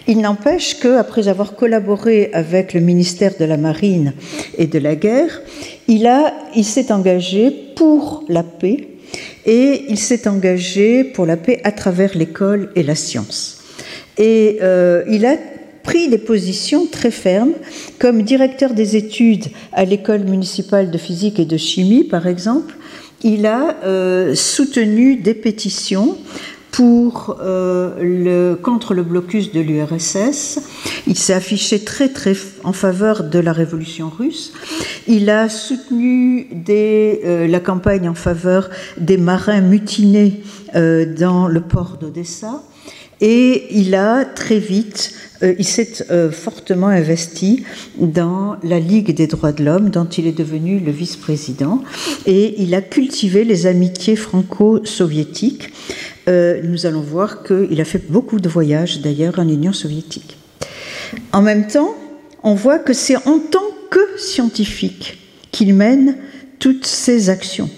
Il 0.06 0.20
n'empêche 0.20 0.78
qu'après 0.78 1.28
avoir 1.28 1.54
collaboré 1.56 2.30
avec 2.32 2.72
le 2.72 2.80
ministère 2.80 3.34
de 3.38 3.44
la 3.44 3.56
Marine 3.56 4.14
et 4.56 4.66
de 4.66 4.78
la 4.78 4.94
Guerre, 4.94 5.42
il, 5.88 6.08
il 6.54 6.64
s'est 6.64 6.92
engagé 6.92 7.50
pour 7.74 8.24
la 8.28 8.42
paix 8.42 8.88
et 9.44 9.84
il 9.88 9.98
s'est 9.98 10.28
engagé 10.28 11.04
pour 11.04 11.26
la 11.26 11.36
paix 11.36 11.60
à 11.64 11.72
travers 11.72 12.16
l'école 12.16 12.70
et 12.74 12.82
la 12.82 12.94
science. 12.94 13.62
Et 14.18 14.58
euh, 14.62 15.04
il 15.08 15.26
a 15.26 15.36
pris 15.86 16.08
des 16.08 16.18
positions 16.18 16.86
très 16.86 17.12
fermes, 17.12 17.54
comme 17.98 18.22
directeur 18.22 18.74
des 18.74 18.96
études 18.96 19.46
à 19.72 19.84
l'école 19.84 20.24
municipale 20.24 20.90
de 20.90 20.98
physique 20.98 21.38
et 21.38 21.44
de 21.44 21.56
chimie, 21.56 22.04
par 22.04 22.26
exemple. 22.26 22.74
Il 23.22 23.46
a 23.46 23.76
euh, 23.84 24.34
soutenu 24.34 25.16
des 25.16 25.32
pétitions 25.32 26.18
pour, 26.72 27.38
euh, 27.40 28.56
contre 28.56 28.94
le 28.94 29.02
blocus 29.02 29.52
de 29.52 29.60
l'URSS. 29.60 30.58
Il 31.06 31.16
s'est 31.16 31.32
affiché 31.32 31.78
très 31.78 32.08
très 32.08 32.36
en 32.64 32.72
faveur 32.72 33.22
de 33.24 33.38
la 33.38 33.52
révolution 33.52 34.10
russe. 34.10 34.52
Il 35.06 35.30
a 35.30 35.48
soutenu 35.48 36.48
euh, 36.68 37.46
la 37.46 37.60
campagne 37.60 38.08
en 38.08 38.14
faveur 38.14 38.68
des 38.98 39.16
marins 39.16 39.60
mutinés 39.60 40.42
dans 40.74 41.48
le 41.48 41.60
port 41.62 41.96
d'Odessa. 41.98 42.62
Et 43.20 43.66
il 43.70 43.94
a 43.94 44.26
très 44.26 44.58
vite 44.58 45.14
il 45.42 45.66
s'est 45.66 46.06
euh, 46.10 46.30
fortement 46.30 46.88
investi 46.88 47.64
dans 47.98 48.56
la 48.62 48.80
Ligue 48.80 49.14
des 49.14 49.26
droits 49.26 49.52
de 49.52 49.64
l'homme, 49.64 49.90
dont 49.90 50.06
il 50.06 50.26
est 50.26 50.36
devenu 50.36 50.78
le 50.78 50.92
vice-président, 50.92 51.82
et 52.26 52.62
il 52.62 52.74
a 52.74 52.80
cultivé 52.80 53.44
les 53.44 53.66
amitiés 53.66 54.16
franco-soviétiques. 54.16 55.72
Euh, 56.28 56.60
nous 56.64 56.86
allons 56.86 57.00
voir 57.00 57.42
qu'il 57.42 57.80
a 57.80 57.84
fait 57.84 58.10
beaucoup 58.10 58.40
de 58.40 58.48
voyages 58.48 59.00
d'ailleurs 59.00 59.38
en 59.38 59.48
Union 59.48 59.72
soviétique. 59.72 60.36
En 61.32 61.42
même 61.42 61.66
temps, 61.66 61.94
on 62.42 62.54
voit 62.54 62.78
que 62.78 62.92
c'est 62.92 63.16
en 63.28 63.38
tant 63.38 63.70
que 63.90 64.00
scientifique 64.18 65.18
qu'il 65.52 65.74
mène 65.74 66.16
toutes 66.58 66.86
ses 66.86 67.30
actions. 67.30 67.70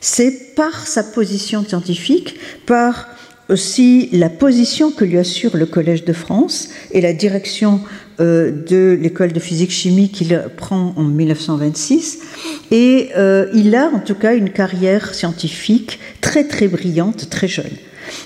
C'est 0.00 0.54
par 0.56 0.86
sa 0.86 1.04
position 1.04 1.64
scientifique, 1.64 2.34
par 2.66 3.08
aussi 3.52 4.08
la 4.12 4.30
position 4.30 4.90
que 4.90 5.04
lui 5.04 5.18
assure 5.18 5.56
le 5.56 5.66
Collège 5.66 6.04
de 6.04 6.12
France 6.12 6.70
et 6.90 7.00
la 7.00 7.12
direction 7.12 7.80
euh, 8.20 8.50
de 8.50 8.98
l'école 9.00 9.32
de 9.32 9.40
physique-chimie 9.40 10.10
qu'il 10.10 10.42
prend 10.56 10.94
en 10.96 11.04
1926. 11.04 12.20
Et 12.70 13.10
euh, 13.16 13.46
il 13.54 13.74
a 13.74 13.88
en 13.88 14.00
tout 14.00 14.14
cas 14.14 14.34
une 14.34 14.50
carrière 14.50 15.14
scientifique 15.14 16.00
très 16.20 16.44
très 16.44 16.68
brillante, 16.68 17.28
très 17.30 17.48
jeune. 17.48 17.70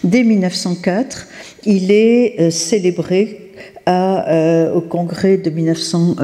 Dès 0.04 0.22
1904, 0.22 1.26
il 1.66 1.90
est 1.90 2.40
euh, 2.40 2.50
célébré 2.50 3.42
au 3.88 4.80
congrès 4.80 5.36
de 5.36 5.48
1900 5.48 6.16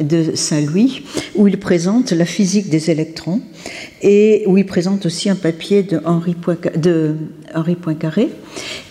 de 0.00 0.34
Saint-Louis, 0.34 1.04
où 1.34 1.46
il 1.46 1.58
présente 1.58 2.12
la 2.12 2.24
physique 2.24 2.70
des 2.70 2.90
électrons 2.90 3.42
et 4.02 4.44
où 4.46 4.58
il 4.58 4.66
présente 4.66 5.06
aussi 5.06 5.30
un 5.30 5.36
papier 5.36 5.82
de 5.82 6.00
Henri, 6.04 6.34
Poincaré. 7.74 8.28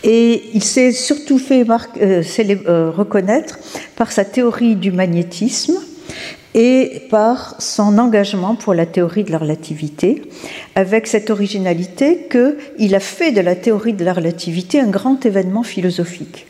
Et 0.04 0.44
il 0.54 0.64
s'est 0.64 0.92
surtout 0.92 1.38
fait 1.38 1.66
euh, 2.02 2.24
euh, 2.40 2.92
reconnaître 2.92 3.60
par 3.96 4.12
sa 4.12 4.26
théorie 4.26 4.76
du 4.76 4.92
magnétisme 4.92 5.76
et 6.54 7.02
par 7.10 7.56
son 7.60 7.98
engagement 7.98 8.56
pour 8.56 8.74
la 8.74 8.86
théorie 8.86 9.26
de 9.26 9.32
la 9.32 9.40
relativité, 9.40 10.22
avec 10.76 11.06
cette 11.06 11.30
originalité 11.30 12.30
qu'il 12.32 12.96
a 12.96 13.00
fait 13.02 13.34
de 13.34 13.42
la 13.42 13.56
théorie 13.56 13.94
de 13.94 14.06
la 14.06 14.14
relativité 14.14 14.80
un 14.80 14.88
grand 14.88 15.26
événement 15.26 15.64
philosophique. 15.64 16.48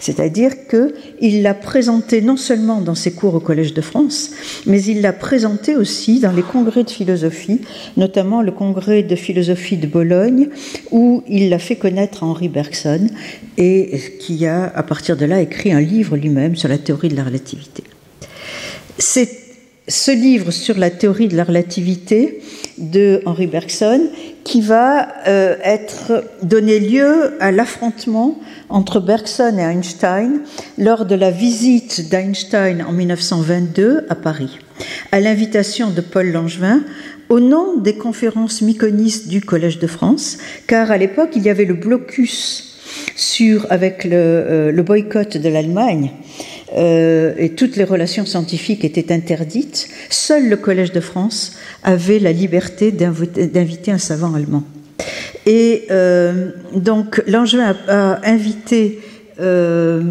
C'est-à-dire 0.00 0.52
qu'il 0.68 1.42
l'a 1.42 1.54
présenté 1.54 2.20
non 2.20 2.36
seulement 2.36 2.80
dans 2.80 2.94
ses 2.94 3.12
cours 3.12 3.34
au 3.34 3.40
Collège 3.40 3.74
de 3.74 3.80
France, 3.80 4.30
mais 4.66 4.82
il 4.82 5.00
l'a 5.00 5.12
présenté 5.12 5.76
aussi 5.76 6.20
dans 6.20 6.32
les 6.32 6.42
congrès 6.42 6.84
de 6.84 6.90
philosophie, 6.90 7.60
notamment 7.96 8.42
le 8.42 8.52
congrès 8.52 9.02
de 9.02 9.16
philosophie 9.16 9.76
de 9.76 9.86
Bologne, 9.86 10.48
où 10.90 11.22
il 11.28 11.50
l'a 11.50 11.58
fait 11.58 11.76
connaître 11.76 12.22
à 12.22 12.26
Henri 12.26 12.48
Bergson 12.48 13.08
et 13.56 14.00
qui 14.20 14.46
a, 14.46 14.72
à 14.74 14.82
partir 14.82 15.16
de 15.16 15.24
là, 15.24 15.40
écrit 15.40 15.72
un 15.72 15.80
livre 15.80 16.16
lui-même 16.16 16.56
sur 16.56 16.68
la 16.68 16.78
théorie 16.78 17.08
de 17.08 17.16
la 17.16 17.24
relativité. 17.24 17.82
C'est 18.98 19.28
ce 19.88 20.10
livre 20.10 20.50
sur 20.50 20.76
la 20.78 20.90
théorie 20.90 21.28
de 21.28 21.36
la 21.36 21.44
relativité 21.44 22.40
de 22.76 23.22
Henri 23.24 23.46
Bergson 23.46 24.02
qui 24.48 24.62
va 24.62 25.08
euh, 25.28 25.56
être 25.62 26.24
donner 26.42 26.80
lieu 26.80 27.34
à 27.38 27.52
l'affrontement 27.52 28.40
entre 28.70 28.98
Bergson 28.98 29.58
et 29.58 29.62
Einstein 29.62 30.40
lors 30.78 31.04
de 31.04 31.14
la 31.14 31.30
visite 31.30 32.08
d'Einstein 32.08 32.82
en 32.82 32.92
1922 32.92 34.06
à 34.08 34.14
Paris. 34.14 34.58
à 35.12 35.20
l'invitation 35.20 35.90
de 35.90 36.00
Paul 36.00 36.32
Langevin, 36.32 36.82
au 37.28 37.40
nom 37.40 37.76
des 37.76 37.96
conférences 37.96 38.62
myconistes 38.62 39.28
du 39.28 39.42
Collège 39.42 39.80
de 39.80 39.86
France, 39.86 40.38
car 40.66 40.90
à 40.90 40.96
l'époque, 40.96 41.30
il 41.36 41.42
y 41.42 41.50
avait 41.50 41.66
le 41.66 41.74
blocus 41.74 42.78
sur, 43.16 43.66
avec 43.68 44.04
le, 44.04 44.12
euh, 44.14 44.72
le 44.72 44.82
boycott 44.82 45.36
de 45.36 45.48
l'Allemagne, 45.50 46.12
euh, 46.76 47.34
et 47.38 47.50
toutes 47.50 47.76
les 47.76 47.84
relations 47.84 48.26
scientifiques 48.26 48.84
étaient 48.84 49.12
interdites, 49.12 49.88
seul 50.10 50.48
le 50.48 50.56
Collège 50.56 50.92
de 50.92 51.00
France 51.00 51.56
avait 51.82 52.18
la 52.18 52.32
liberté 52.32 52.92
d'inviter 52.92 53.90
un 53.90 53.98
savant 53.98 54.34
allemand. 54.34 54.64
Et 55.46 55.86
euh, 55.90 56.50
donc 56.74 57.22
Langevin 57.26 57.74
a, 57.88 58.20
invité 58.28 59.00
euh, 59.40 60.02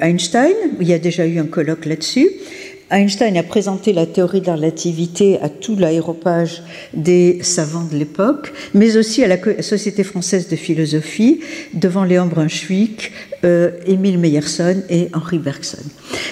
Einstein, 0.00 0.54
il 0.80 0.88
y 0.88 0.92
a 0.92 0.98
déjà 0.98 1.26
eu 1.26 1.38
un 1.38 1.46
colloque 1.46 1.86
là-dessus, 1.86 2.28
Einstein 2.90 3.36
a 3.36 3.42
présenté 3.42 3.92
la 3.92 4.06
théorie 4.06 4.40
de 4.40 4.46
la 4.46 4.54
relativité 4.54 5.40
à 5.40 5.48
tout 5.48 5.74
l'aéropage 5.74 6.62
des 6.94 7.40
savants 7.42 7.84
de 7.84 7.96
l'époque, 7.96 8.52
mais 8.74 8.96
aussi 8.96 9.24
à 9.24 9.26
la 9.26 9.38
Société 9.62 10.04
française 10.04 10.48
de 10.48 10.54
philosophie, 10.54 11.40
devant 11.74 12.04
Léon 12.04 12.26
Brunswick, 12.26 13.10
euh, 13.44 13.72
Émile 13.86 14.18
Meyerson 14.18 14.82
et 14.88 15.08
Henri 15.14 15.38
Bergson. 15.38 15.82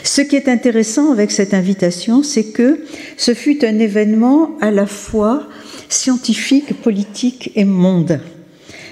Ce 0.04 0.20
qui 0.20 0.36
est 0.36 0.48
intéressant 0.48 1.10
avec 1.12 1.32
cette 1.32 1.54
invitation, 1.54 2.22
c'est 2.22 2.52
que 2.52 2.84
ce 3.16 3.34
fut 3.34 3.64
un 3.64 3.78
événement 3.80 4.56
à 4.60 4.70
la 4.70 4.86
fois 4.86 5.48
scientifique, 5.88 6.80
politique 6.82 7.50
et 7.56 7.64
mondain. 7.64 8.20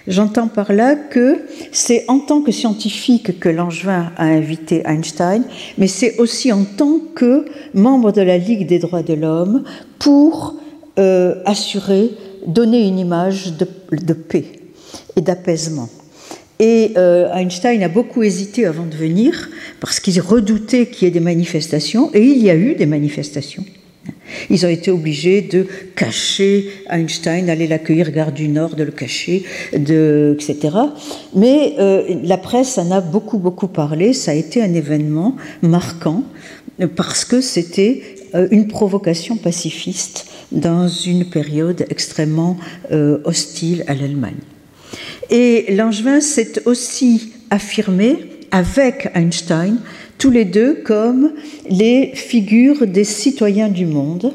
J'entends 0.08 0.48
par 0.48 0.72
là 0.72 0.96
que 0.96 1.42
c'est 1.70 2.04
en 2.08 2.18
tant 2.18 2.42
que 2.42 2.50
scientifique 2.50 3.38
que 3.38 3.48
Langevin 3.48 4.12
a 4.16 4.24
invité 4.24 4.82
Einstein, 4.84 5.44
mais 5.78 5.86
c'est 5.86 6.18
aussi 6.18 6.52
en 6.52 6.64
tant 6.64 6.98
que 7.14 7.44
membre 7.72 8.10
de 8.10 8.20
la 8.20 8.36
Ligue 8.36 8.66
des 8.66 8.80
droits 8.80 9.04
de 9.04 9.14
l'homme 9.14 9.62
pour 10.00 10.56
euh, 10.98 11.36
assurer, 11.46 12.10
donner 12.46 12.86
une 12.86 12.98
image 12.98 13.54
de, 13.56 14.12
paix 14.12 14.44
et 15.14 15.20
d'apaisement. 15.20 15.88
Et 16.58 16.92
euh, 16.96 17.32
Einstein 17.32 17.82
a 17.84 17.88
beaucoup 17.88 18.24
hésité 18.24 18.66
avant 18.66 18.86
de 18.86 18.96
venir 18.96 19.50
parce 19.80 20.00
qu'il 20.00 20.20
redoutait 20.20 20.86
qu'il 20.86 21.06
y 21.06 21.08
ait 21.08 21.12
des 21.12 21.20
manifestations, 21.20 22.10
et 22.12 22.22
il 22.22 22.42
y 22.42 22.50
a 22.50 22.56
eu 22.56 22.74
des 22.74 22.86
manifestations. 22.86 23.64
Ils 24.50 24.66
ont 24.66 24.68
été 24.68 24.90
obligés 24.90 25.42
de 25.42 25.66
cacher 25.94 26.68
Einstein, 26.90 27.46
d'aller 27.46 27.66
l'accueillir 27.66 28.10
gare 28.10 28.32
du 28.32 28.48
Nord, 28.48 28.74
de 28.74 28.82
le 28.82 28.90
cacher, 28.90 29.44
de, 29.76 30.36
etc. 30.38 30.76
Mais 31.34 31.74
euh, 31.78 32.02
la 32.22 32.38
presse 32.38 32.78
en 32.78 32.90
a 32.90 33.00
beaucoup, 33.00 33.38
beaucoup 33.38 33.68
parlé. 33.68 34.12
Ça 34.12 34.32
a 34.32 34.34
été 34.34 34.62
un 34.62 34.74
événement 34.74 35.36
marquant 35.62 36.24
parce 36.96 37.24
que 37.24 37.40
c'était 37.40 38.02
euh, 38.34 38.48
une 38.50 38.68
provocation 38.68 39.36
pacifiste 39.36 40.26
dans 40.50 40.88
une 40.88 41.28
période 41.28 41.86
extrêmement 41.90 42.56
euh, 42.90 43.18
hostile 43.24 43.84
à 43.86 43.94
l'Allemagne. 43.94 44.40
Et 45.30 45.74
Langevin 45.74 46.20
s'est 46.20 46.66
aussi 46.66 47.32
affirmé 47.50 48.16
avec 48.50 49.10
Einstein 49.14 49.78
tous 50.22 50.30
les 50.30 50.44
deux 50.44 50.74
comme 50.84 51.32
les 51.68 52.12
figures 52.14 52.86
des 52.86 53.02
citoyens 53.02 53.68
du 53.68 53.86
monde, 53.86 54.32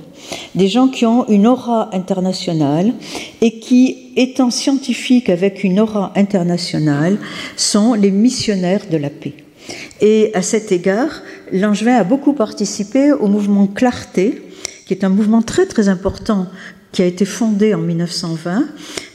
des 0.54 0.68
gens 0.68 0.90
qui 0.90 1.06
ont 1.06 1.26
une 1.30 1.48
aura 1.48 1.96
internationale 1.96 2.92
et 3.40 3.58
qui, 3.62 4.12
étant 4.18 4.52
scientifiques 4.52 5.30
avec 5.30 5.64
une 5.64 5.80
aura 5.80 6.12
internationale, 6.18 7.18
sont 7.56 7.94
les 7.94 8.12
missionnaires 8.12 8.84
de 8.92 8.98
la 8.98 9.10
paix. 9.10 9.34
Et 10.02 10.32
à 10.34 10.42
cet 10.42 10.74
égard, 10.74 11.22
Langevin 11.54 11.96
a 11.96 12.04
beaucoup 12.04 12.34
participé 12.34 13.14
au 13.14 13.28
mouvement 13.28 13.66
Clarté, 13.68 14.42
qui 14.86 14.94
est 14.94 15.06
un 15.06 15.10
mouvement 15.10 15.42
très 15.42 15.68
très 15.68 15.88
important 15.88 16.48
qui 16.92 17.02
a 17.02 17.06
été 17.06 17.24
fondé 17.24 17.74
en 17.74 17.80
1920 17.80 18.66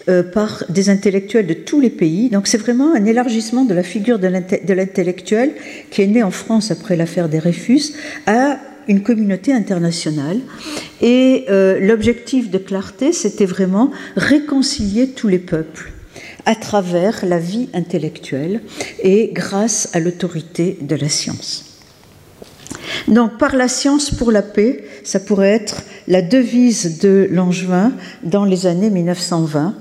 euh, 0.08 0.22
par 0.22 0.64
des 0.68 0.90
intellectuels 0.90 1.46
de 1.46 1.54
tous 1.54 1.80
les 1.80 1.90
pays. 1.90 2.28
Donc 2.28 2.46
c'est 2.46 2.58
vraiment 2.58 2.94
un 2.94 3.04
élargissement 3.04 3.64
de 3.64 3.74
la 3.74 3.82
figure 3.82 4.18
de 4.18 4.26
l'intellectuel 4.26 5.52
qui 5.90 6.02
est 6.02 6.06
né 6.06 6.22
en 6.22 6.30
France 6.30 6.70
après 6.70 6.96
l'affaire 6.96 7.28
des 7.28 7.38
Réfus 7.38 7.94
à 8.26 8.58
une 8.88 9.02
communauté 9.02 9.52
internationale. 9.52 10.40
Et 11.00 11.46
euh, 11.50 11.78
l'objectif 11.80 12.50
de 12.50 12.58
clarté, 12.58 13.12
c'était 13.12 13.46
vraiment 13.46 13.90
réconcilier 14.16 15.08
tous 15.08 15.28
les 15.28 15.38
peuples 15.38 15.92
à 16.46 16.54
travers 16.54 17.24
la 17.24 17.38
vie 17.38 17.68
intellectuelle 17.72 18.60
et 19.02 19.30
grâce 19.32 19.88
à 19.94 20.00
l'autorité 20.00 20.78
de 20.80 20.96
la 20.96 21.08
science. 21.08 21.71
Donc, 23.08 23.38
par 23.38 23.54
la 23.56 23.68
science 23.68 24.10
pour 24.10 24.30
la 24.32 24.42
paix, 24.42 24.84
ça 25.04 25.20
pourrait 25.20 25.52
être 25.52 25.82
la 26.08 26.22
devise 26.22 26.98
de 27.00 27.28
Langevin 27.30 27.92
dans 28.22 28.44
les 28.44 28.66
années 28.66 28.90
1920. 28.90 29.74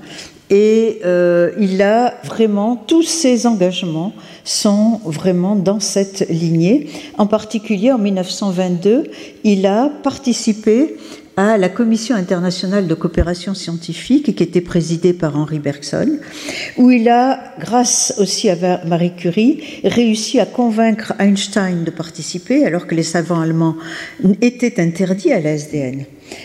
Et 0.50 1.00
euh, 1.06 1.50
il 1.58 1.80
a 1.80 2.14
vraiment, 2.24 2.76
tous 2.76 3.04
ses 3.04 3.46
engagements 3.46 4.12
sont 4.44 5.00
vraiment 5.04 5.56
dans 5.56 5.80
cette 5.80 6.28
lignée. 6.28 6.90
En 7.16 7.26
particulier, 7.26 7.90
en 7.90 7.98
1922, 7.98 9.04
il 9.44 9.64
a 9.64 9.90
participé 10.02 10.96
à 11.36 11.56
la 11.56 11.68
Commission 11.68 12.14
internationale 12.14 12.86
de 12.86 12.94
coopération 12.94 13.54
scientifique 13.54 14.36
qui 14.36 14.42
était 14.42 14.60
présidée 14.60 15.12
par 15.12 15.36
Henri 15.36 15.58
Bergson, 15.58 16.18
où 16.76 16.90
il 16.90 17.08
a, 17.08 17.54
grâce 17.58 18.14
aussi 18.18 18.50
à 18.50 18.84
Marie 18.84 19.14
Curie, 19.14 19.62
réussi 19.84 20.40
à 20.40 20.46
convaincre 20.46 21.14
Einstein 21.18 21.84
de 21.84 21.90
participer 21.90 22.66
alors 22.66 22.86
que 22.86 22.94
les 22.94 23.02
savants 23.02 23.40
allemands 23.40 23.76
étaient 24.40 24.80
interdits 24.80 25.32
à 25.32 25.40
la 25.40 25.52
SDN. 25.52 26.04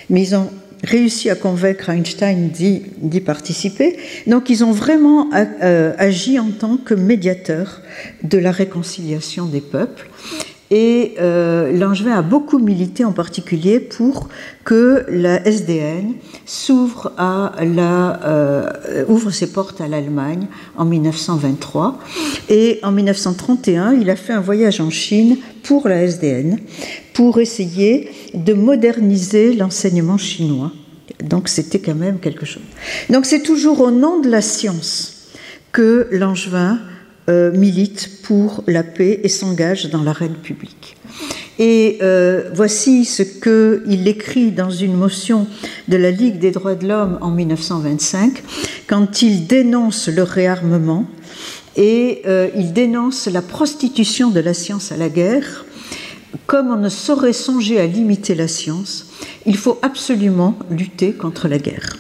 Mais 0.10 0.22
ils 0.22 0.36
ont 0.36 0.50
réussi 0.84 1.30
à 1.30 1.36
convaincre 1.36 1.90
Einstein 1.90 2.50
d'y 2.50 3.22
participer. 3.22 3.98
Donc 4.28 4.50
ils 4.50 4.64
ont 4.64 4.72
vraiment 4.72 5.30
euh, 5.34 5.94
agi 5.98 6.40
en 6.40 6.52
tant 6.52 6.78
que 6.78 6.94
médiateurs 6.94 7.82
de 8.24 8.38
la 8.38 8.52
réconciliation 8.52 9.46
des 9.46 9.62
peuples. 9.62 10.08
Et 10.70 11.16
euh, 11.20 11.72
Langevin 11.72 12.18
a 12.18 12.22
beaucoup 12.22 12.60
milité 12.60 13.06
en 13.06 13.14
particulier 13.14 13.80
pour 13.80 14.28
que 14.66 15.06
la 15.08 15.46
SDN 15.48 16.16
s'ouvre 16.46 17.14
à 17.18 17.54
la, 17.62 18.22
euh, 18.26 19.06
ouvre 19.08 19.32
ses 19.32 19.48
portes 19.48 19.80
à 19.80 19.88
l'Allemagne 19.88 20.48
en 20.76 20.84
1923. 20.84 22.00
Et 22.50 22.80
en 22.84 22.92
1931, 22.92 23.94
il 23.94 24.10
a 24.10 24.18
fait 24.18 24.34
un 24.34 24.42
voyage 24.42 24.82
en 24.82 24.90
Chine 24.90 25.38
pour 25.64 25.88
la 25.88 26.04
SDN 26.04 26.60
pour 27.14 27.40
essayer 27.40 28.10
de 28.34 28.54
moderniser 28.54 29.54
l'enseignement 29.54 30.18
chinois. 30.18 30.72
Donc 31.24 31.48
c'était 31.48 31.80
quand 31.80 31.96
même 31.96 32.20
quelque 32.20 32.46
chose. 32.46 32.64
Donc 33.10 33.26
c'est 33.26 33.42
toujours 33.42 33.80
au 33.80 33.92
nom 33.92 34.20
de 34.20 34.30
la 34.30 34.42
science 34.42 35.30
que 35.72 36.08
Langevin 36.12 36.80
euh, 37.30 37.52
milite 37.52 38.22
pour 38.24 38.64
la 38.68 38.84
paix 38.84 39.20
et 39.24 39.28
s'engage 39.28 39.90
dans 39.90 40.02
l'arène 40.02 40.36
publique. 40.36 40.96
Et 41.60 41.98
euh, 42.02 42.52
voici 42.54 43.04
ce 43.04 43.24
qu'il 43.24 44.08
écrit 44.08 44.52
dans 44.52 44.70
une 44.70 44.94
motion 44.94 45.48
de 45.88 45.98
la 45.98 46.12
Ligue 46.12 46.40
des 46.40 46.52
droits 46.52 46.76
de 46.76 46.88
l'homme 46.88 47.18
en 47.22 47.32
1925, 47.32 48.44
quand 48.88 49.22
il 49.22 49.48
dénonce 49.48 50.08
le 50.08 50.24
réarmement 50.24 51.06
et 51.76 52.22
euh, 52.28 52.50
il 52.56 52.74
dénonce 52.74 53.28
la 53.28 53.42
prostitution 53.42 54.30
de 54.30 54.40
la 54.40 54.54
science 54.54 54.92
à 54.92 54.98
la 54.98 55.10
guerre. 55.10 55.66
Comme 56.46 56.70
on 56.70 56.78
ne 56.78 56.90
saurait 56.90 57.34
songer 57.34 57.80
à 57.80 57.88
limiter 57.88 58.36
la 58.36 58.48
science, 58.48 59.08
il 59.46 59.58
faut 59.58 59.80
absolument 59.82 60.58
lutter 60.70 61.14
contre 61.14 61.48
la 61.48 61.58
guerre. 61.58 61.98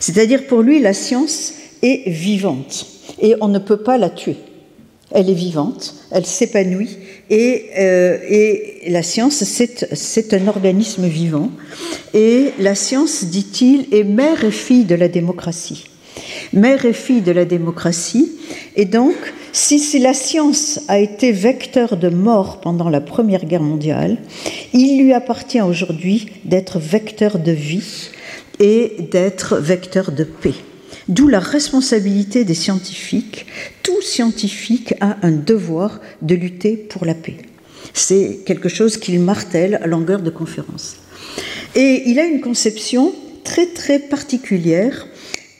C'est-à-dire 0.00 0.46
pour 0.46 0.62
lui, 0.62 0.80
la 0.80 0.94
science 0.94 1.52
est 1.82 2.10
vivante 2.10 2.86
et 3.20 3.34
on 3.40 3.48
ne 3.48 3.58
peut 3.58 3.76
pas 3.76 3.98
la 3.98 4.10
tuer 4.10 4.36
elle 5.14 5.30
est 5.30 5.34
vivante, 5.34 5.94
elle 6.10 6.26
s'épanouit, 6.26 6.98
et, 7.30 7.66
euh, 7.78 8.18
la 8.88 9.02
science, 9.02 9.44
c'est 9.44 10.34
un 10.34 10.48
organisme 10.48 11.06
vivant. 11.06 11.50
Et 12.12 12.50
la 12.58 12.74
science, 12.74 13.24
dit-il, 13.24 13.86
est 13.92 14.04
mère 14.04 14.44
et 14.44 14.50
fille 14.50 14.84
de 14.84 14.94
la 14.94 15.08
démocratie. 15.08 15.84
Mère 16.52 16.84
et 16.84 16.92
fille 16.92 17.22
de 17.22 17.32
la 17.32 17.44
démocratie, 17.44 18.32
et 18.76 18.84
donc, 18.84 19.14
si 19.52 19.98
la 20.00 20.14
science 20.14 20.80
a 20.88 20.98
été 20.98 21.30
vecteur 21.30 21.96
de 21.96 22.08
mort 22.08 22.60
pendant 22.60 22.90
la 22.90 23.00
Première 23.00 23.44
Guerre 23.44 23.62
mondiale, 23.62 24.18
il 24.72 25.00
lui 25.00 25.12
appartient 25.12 25.62
aujourd'hui 25.62 26.26
d'être 26.44 26.80
vecteur 26.80 27.38
de 27.38 27.52
vie 27.52 28.10
et 28.58 28.96
d'être 29.12 29.56
vecteur 29.56 30.10
de 30.10 30.24
paix. 30.24 30.54
D'où 31.08 31.28
la 31.28 31.40
responsabilité 31.40 32.44
des 32.44 32.54
scientifiques. 32.54 33.46
Tout 33.82 34.00
scientifique 34.00 34.94
a 35.00 35.18
un 35.22 35.32
devoir 35.32 36.00
de 36.22 36.34
lutter 36.34 36.76
pour 36.76 37.04
la 37.04 37.14
paix. 37.14 37.36
C'est 37.92 38.40
quelque 38.46 38.68
chose 38.68 38.96
qu'il 38.96 39.20
martèle 39.20 39.76
à 39.82 39.86
longueur 39.86 40.22
de 40.22 40.30
conférence. 40.30 40.96
Et 41.74 42.04
il 42.06 42.18
a 42.18 42.24
une 42.24 42.40
conception 42.40 43.12
très 43.44 43.66
très 43.66 43.98
particulière 43.98 45.06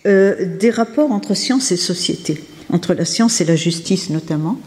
euh, 0.07 0.57
des 0.59 0.71
rapports 0.71 1.13
entre 1.13 1.35
science 1.35 1.73
et 1.73 1.77
société, 1.77 2.43
entre 2.71 2.95
la 2.95 3.05
science 3.05 3.41
et 3.41 3.45
la 3.45 3.57
justice 3.57 4.11
notamment. 4.11 4.59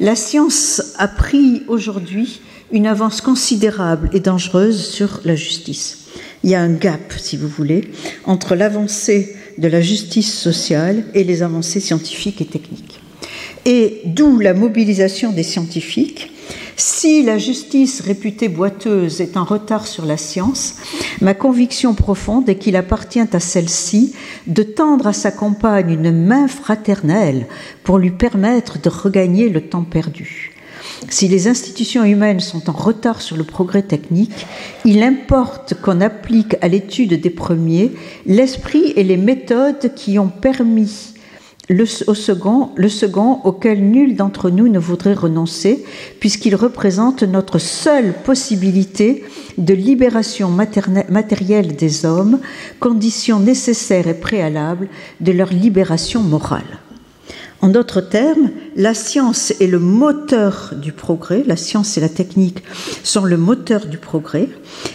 La 0.00 0.16
science 0.16 0.94
a 0.96 1.08
pris 1.08 1.62
aujourd'hui 1.68 2.40
une 2.72 2.86
avance 2.86 3.20
considérable 3.20 4.08
et 4.14 4.20
dangereuse 4.20 4.82
sur 4.86 5.20
la 5.24 5.36
justice. 5.36 5.98
Il 6.42 6.50
y 6.50 6.54
a 6.54 6.60
un 6.60 6.72
gap, 6.72 7.12
si 7.18 7.36
vous 7.36 7.48
voulez, 7.48 7.90
entre 8.24 8.54
l'avancée 8.54 9.36
de 9.58 9.68
la 9.68 9.80
justice 9.80 10.32
sociale 10.32 11.04
et 11.14 11.24
les 11.24 11.42
avancées 11.42 11.80
scientifiques 11.80 12.40
et 12.40 12.46
techniques. 12.46 13.00
Et 13.64 14.00
d'où 14.04 14.38
la 14.38 14.54
mobilisation 14.54 15.32
des 15.32 15.42
scientifiques 15.42 16.32
si 16.76 17.22
la 17.22 17.38
justice 17.38 18.00
réputée 18.00 18.48
boiteuse 18.48 19.20
est 19.20 19.36
en 19.36 19.44
retard 19.44 19.86
sur 19.86 20.06
la 20.06 20.16
science, 20.16 20.76
ma 21.20 21.34
conviction 21.34 21.94
profonde 21.94 22.48
est 22.48 22.56
qu'il 22.56 22.76
appartient 22.76 23.20
à 23.20 23.40
celle-ci 23.40 24.14
de 24.46 24.62
tendre 24.62 25.06
à 25.06 25.12
sa 25.12 25.30
compagne 25.30 25.92
une 25.92 26.10
main 26.10 26.48
fraternelle 26.48 27.46
pour 27.84 27.98
lui 27.98 28.10
permettre 28.10 28.80
de 28.80 28.88
regagner 28.88 29.48
le 29.48 29.60
temps 29.60 29.84
perdu. 29.84 30.51
Si 31.08 31.28
les 31.28 31.48
institutions 31.48 32.04
humaines 32.04 32.40
sont 32.40 32.68
en 32.70 32.72
retard 32.72 33.20
sur 33.20 33.36
le 33.36 33.44
progrès 33.44 33.82
technique, 33.82 34.46
il 34.84 35.02
importe 35.02 35.74
qu'on 35.80 36.00
applique 36.00 36.56
à 36.60 36.68
l'étude 36.68 37.20
des 37.20 37.30
premiers 37.30 37.92
l'esprit 38.26 38.92
et 38.96 39.04
les 39.04 39.16
méthodes 39.16 39.94
qui 39.94 40.18
ont 40.18 40.28
permis 40.28 41.12
le, 41.68 41.84
au 42.06 42.14
second, 42.14 43.40
auquel 43.44 43.82
nul 43.82 44.16
d'entre 44.16 44.50
nous 44.50 44.68
ne 44.68 44.78
voudrait 44.78 45.14
renoncer, 45.14 45.84
puisqu'il 46.20 46.56
représente 46.56 47.22
notre 47.22 47.58
seule 47.58 48.14
possibilité 48.24 49.24
de 49.58 49.74
libération 49.74 50.50
matérielle 50.50 51.76
des 51.76 52.04
hommes, 52.04 52.40
condition 52.80 53.38
nécessaire 53.38 54.08
et 54.08 54.18
préalable 54.18 54.88
de 55.20 55.32
leur 55.32 55.52
libération 55.52 56.22
morale. 56.22 56.81
En 57.62 57.68
d'autres 57.68 58.00
termes, 58.00 58.50
la 58.74 58.92
science 58.92 59.52
est 59.60 59.68
le 59.68 59.78
moteur 59.78 60.74
du 60.76 60.90
progrès, 60.90 61.44
la 61.46 61.56
science 61.56 61.96
et 61.96 62.00
la 62.00 62.08
technique 62.08 62.64
sont 63.04 63.24
le 63.24 63.36
moteur 63.36 63.86
du 63.86 63.98
progrès, 63.98 64.48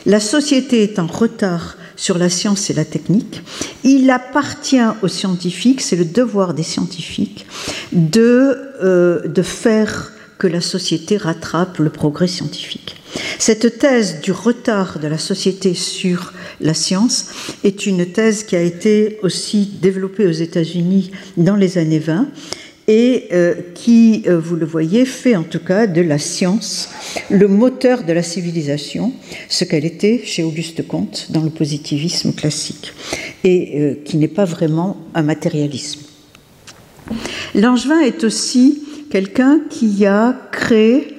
la 0.06 0.20
société 0.20 0.84
est 0.84 1.00
en 1.00 1.08
retard 1.08 1.78
sur 1.96 2.18
la 2.18 2.30
science 2.30 2.70
et 2.70 2.74
la 2.74 2.84
technique. 2.84 3.42
Il 3.86 4.10
appartient 4.12 4.84
aux 5.02 5.08
scientifiques, 5.08 5.80
c'est 5.80 5.96
le 5.96 6.04
devoir 6.04 6.54
des 6.54 6.64
scientifiques, 6.64 7.46
de, 7.94 8.58
euh, 8.84 9.26
de 9.26 9.42
faire 9.42 10.12
que 10.38 10.48
la 10.48 10.62
société 10.62 11.16
rattrape 11.16 11.78
le 11.78 11.90
progrès 11.90 12.28
scientifique. 12.28 12.97
Cette 13.40 13.80
thèse 13.80 14.22
du 14.22 14.32
retard 14.32 15.00
de 15.00 15.08
la 15.08 15.18
société 15.18 15.74
sur 15.74 16.34
la 16.60 16.74
science 16.74 17.28
est 17.64 17.86
une 17.86 18.06
thèse 18.06 18.44
qui 18.44 18.56
a 18.56 18.62
été 18.62 19.20
aussi 19.24 19.70
développée 19.82 20.28
aux 20.28 20.32
États-Unis 20.32 21.12
dans 21.38 21.56
les 21.56 21.78
années 21.78 22.00
20 22.00 22.28
et 22.88 23.28
euh, 23.34 23.54
qui, 23.74 24.24
euh, 24.28 24.40
vous 24.40 24.56
le 24.56 24.66
voyez, 24.66 25.06
fait 25.06 25.36
en 25.36 25.44
tout 25.44 25.60
cas 25.60 25.88
de 25.88 26.02
la 26.02 26.18
science 26.18 26.90
le 27.30 27.48
moteur 27.48 28.04
de 28.04 28.14
la 28.14 28.24
civilisation, 28.24 29.12
ce 29.50 29.66
qu'elle 29.66 29.86
était 29.86 30.22
chez 30.24 30.44
Auguste 30.44 30.88
Comte 30.88 31.28
dans 31.30 31.44
le 31.44 31.50
positivisme 31.50 32.32
classique, 32.32 32.94
et 33.44 33.82
euh, 33.82 33.96
qui 34.06 34.16
n'est 34.16 34.30
pas 34.30 34.46
vraiment 34.46 34.98
un 35.14 35.24
matérialisme. 35.24 36.02
Langevin 37.56 38.00
est 38.02 38.24
aussi 38.24 38.84
quelqu'un 39.10 39.60
qui 39.70 40.06
a 40.06 40.36
créé, 40.52 41.17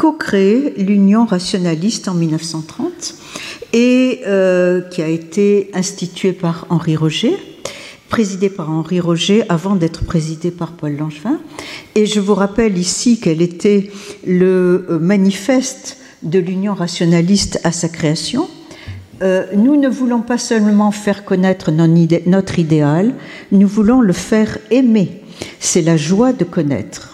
co-créé 0.00 0.72
l'Union 0.78 1.26
rationaliste 1.26 2.08
en 2.08 2.14
1930 2.14 3.14
et 3.74 4.22
qui 4.90 5.02
a 5.02 5.08
été 5.08 5.70
instituée 5.74 6.32
par 6.32 6.66
Henri 6.70 6.96
Roger 6.96 7.36
présidée 8.10 8.50
par 8.50 8.70
Henri 8.70 9.00
Roger 9.00 9.44
avant 9.48 9.76
d'être 9.76 10.04
présidée 10.04 10.50
par 10.50 10.72
Paul 10.72 10.96
Langevin. 10.96 11.40
Et 11.94 12.04
je 12.04 12.20
vous 12.20 12.34
rappelle 12.34 12.76
ici 12.76 13.20
qu'elle 13.20 13.40
était 13.40 13.90
le 14.26 14.86
euh, 14.90 14.98
manifeste 14.98 15.96
de 16.22 16.38
l'Union 16.38 16.74
rationaliste 16.74 17.60
à 17.64 17.72
sa 17.72 17.88
création. 17.88 18.48
Euh, 19.22 19.46
nous 19.54 19.76
ne 19.76 19.88
voulons 19.88 20.22
pas 20.22 20.38
seulement 20.38 20.90
faire 20.90 21.24
connaître 21.24 21.70
notre 21.70 22.58
idéal, 22.58 23.14
nous 23.52 23.68
voulons 23.68 24.00
le 24.00 24.12
faire 24.12 24.58
aimer. 24.70 25.22
C'est 25.60 25.82
la 25.82 25.96
joie 25.96 26.32
de 26.32 26.44
connaître. 26.44 27.09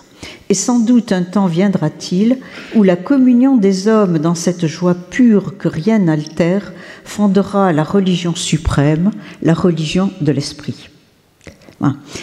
Et 0.49 0.55
sans 0.55 0.79
doute 0.79 1.13
un 1.13 1.23
temps 1.23 1.47
viendra-t-il 1.47 2.39
où 2.75 2.83
la 2.83 2.97
communion 2.97 3.57
des 3.57 3.89
hommes 3.89 4.19
dans 4.19 4.37
cette 4.37 4.67
joie 4.67 4.95
pure 4.95 5.59
que 5.59 5.69
rien 5.69 5.99
n'altère 5.99 6.73
fondera 7.05 7.73
la 7.73 7.83
religion 7.83 8.35
suprême, 8.35 9.11
la 9.43 9.55
religion 9.55 10.13
de 10.21 10.33
l'esprit. 10.33 10.89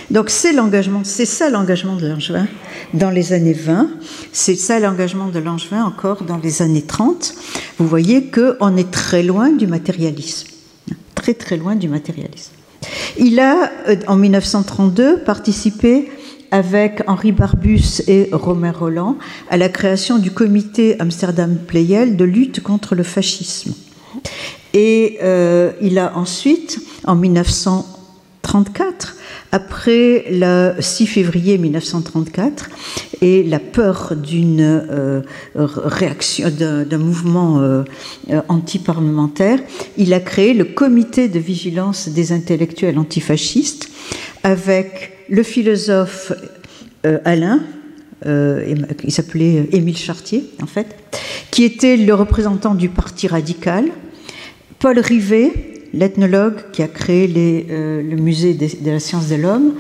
Donc 0.09 0.29
c'est 0.29 0.51
l'engagement, 0.51 1.01
c'est 1.03 1.25
ça 1.25 1.49
l'engagement 1.49 1.95
de 1.95 2.07
Langevin 2.07 2.47
dans 2.93 3.09
les 3.09 3.33
années 3.33 3.53
20, 3.53 3.89
c'est 4.31 4.55
ça 4.55 4.79
l'engagement 4.79 5.27
de 5.27 5.39
Langevin 5.39 5.83
encore 5.83 6.23
dans 6.23 6.38
les 6.38 6.62
années 6.62 6.81
30. 6.81 7.36
Vous 7.77 7.88
voyez 7.88 8.31
qu'on 8.31 8.75
est 8.77 8.91
très 8.91 9.23
loin 9.23 9.51
du 9.51 9.67
matérialisme, 9.67 10.47
très 11.15 11.33
très 11.33 11.57
loin 11.57 11.75
du 11.75 11.88
matérialisme. 11.88 12.51
Il 13.17 13.39
a, 13.39 13.71
euh, 13.88 13.95
en 14.07 14.15
1932, 14.15 15.19
participé 15.19 16.12
avec 16.53 17.01
Henri 17.07 17.31
Barbus 17.31 18.03
et 18.07 18.29
Romain 18.31 18.71
Roland 18.71 19.17
à 19.49 19.57
la 19.57 19.69
création 19.69 20.19
du 20.19 20.29
comité 20.29 20.95
Amsterdam-Pleyel 20.99 22.15
de 22.15 22.23
lutte 22.23 22.61
contre 22.61 22.93
le 22.93 23.01
fascisme. 23.01 23.73
Et 24.75 25.17
euh, 25.23 25.71
il 25.81 25.97
a 25.97 26.15
ensuite, 26.15 26.79
en 27.05 27.15
1934, 27.15 29.15
après 29.51 30.25
le 30.29 30.75
6 30.79 31.07
février 31.07 31.57
1934 31.57 32.69
et 33.21 33.41
la 33.41 33.57
peur 33.57 34.13
d'une 34.15 34.61
euh, 34.61 35.23
réaction, 35.55 36.51
d'un 36.51 36.97
mouvement 36.99 37.61
euh, 37.61 37.83
anti-parlementaire, 38.47 39.57
il 39.97 40.13
a 40.13 40.19
créé 40.19 40.53
le 40.53 40.65
comité 40.65 41.29
de 41.29 41.39
vigilance 41.39 42.09
des 42.09 42.31
intellectuels 42.31 42.99
antifascistes 42.99 43.89
avec 44.43 45.12
le 45.29 45.43
philosophe 45.43 46.33
Alain, 47.25 47.62
il 48.25 49.12
s'appelait 49.12 49.67
Émile 49.71 49.97
Chartier 49.97 50.49
en 50.62 50.67
fait, 50.67 50.95
qui 51.51 51.63
était 51.63 51.97
le 51.97 52.13
représentant 52.13 52.75
du 52.75 52.89
Parti 52.89 53.27
radical, 53.27 53.86
Paul 54.79 54.99
Rivet, 54.99 55.73
l'ethnologue 55.93 56.55
qui 56.71 56.81
a 56.81 56.88
créé 56.88 57.31
euh, 57.69 58.01
le 58.01 58.15
musée 58.17 58.53
de, 58.53 58.91
la 58.91 58.99
science 58.99 59.29
de 59.29 59.36
l'homme, 59.36 59.75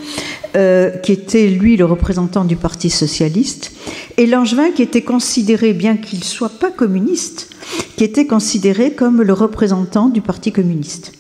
euh, 0.55 0.91
qui 0.97 1.11
était 1.11 1.47
lui 1.47 1.75
le 1.75 1.85
représentant 1.85 2.45
du 2.45 2.55
Parti 2.55 2.89
socialiste, 2.89 3.71
et 4.17 4.27
Langevin 4.27 4.71
qui 4.71 4.83
était 4.83 5.01
considéré, 5.01 5.73
bien 5.73 5.97
qu'il 5.97 6.23
soit 6.23 6.59
pas 6.59 6.71
communiste, 6.71 7.49
qui 7.97 8.03
était 8.03 8.27
considéré 8.27 8.93
comme 8.93 9.21
le 9.21 9.33
représentant 9.33 10.09
du 10.09 10.21
Parti 10.21 10.51
communiste. 10.51 11.11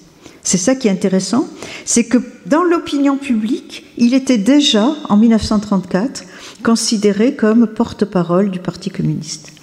C'est 0.43 0.57
ça 0.57 0.75
qui 0.75 0.87
est 0.87 0.91
intéressant, 0.91 1.47
c'est 1.85 2.03
que 2.03 2.17
dans 2.45 2.63
l'opinion 2.63 3.17
publique, 3.17 3.85
il 3.97 4.13
était 4.13 4.37
déjà, 4.37 4.93
en 5.07 5.15
1934, 5.17 6.23
considéré 6.63 7.35
comme 7.35 7.67
porte-parole 7.67 8.51
du 8.51 8.59
Parti 8.59 8.89
communiste. 8.89 9.53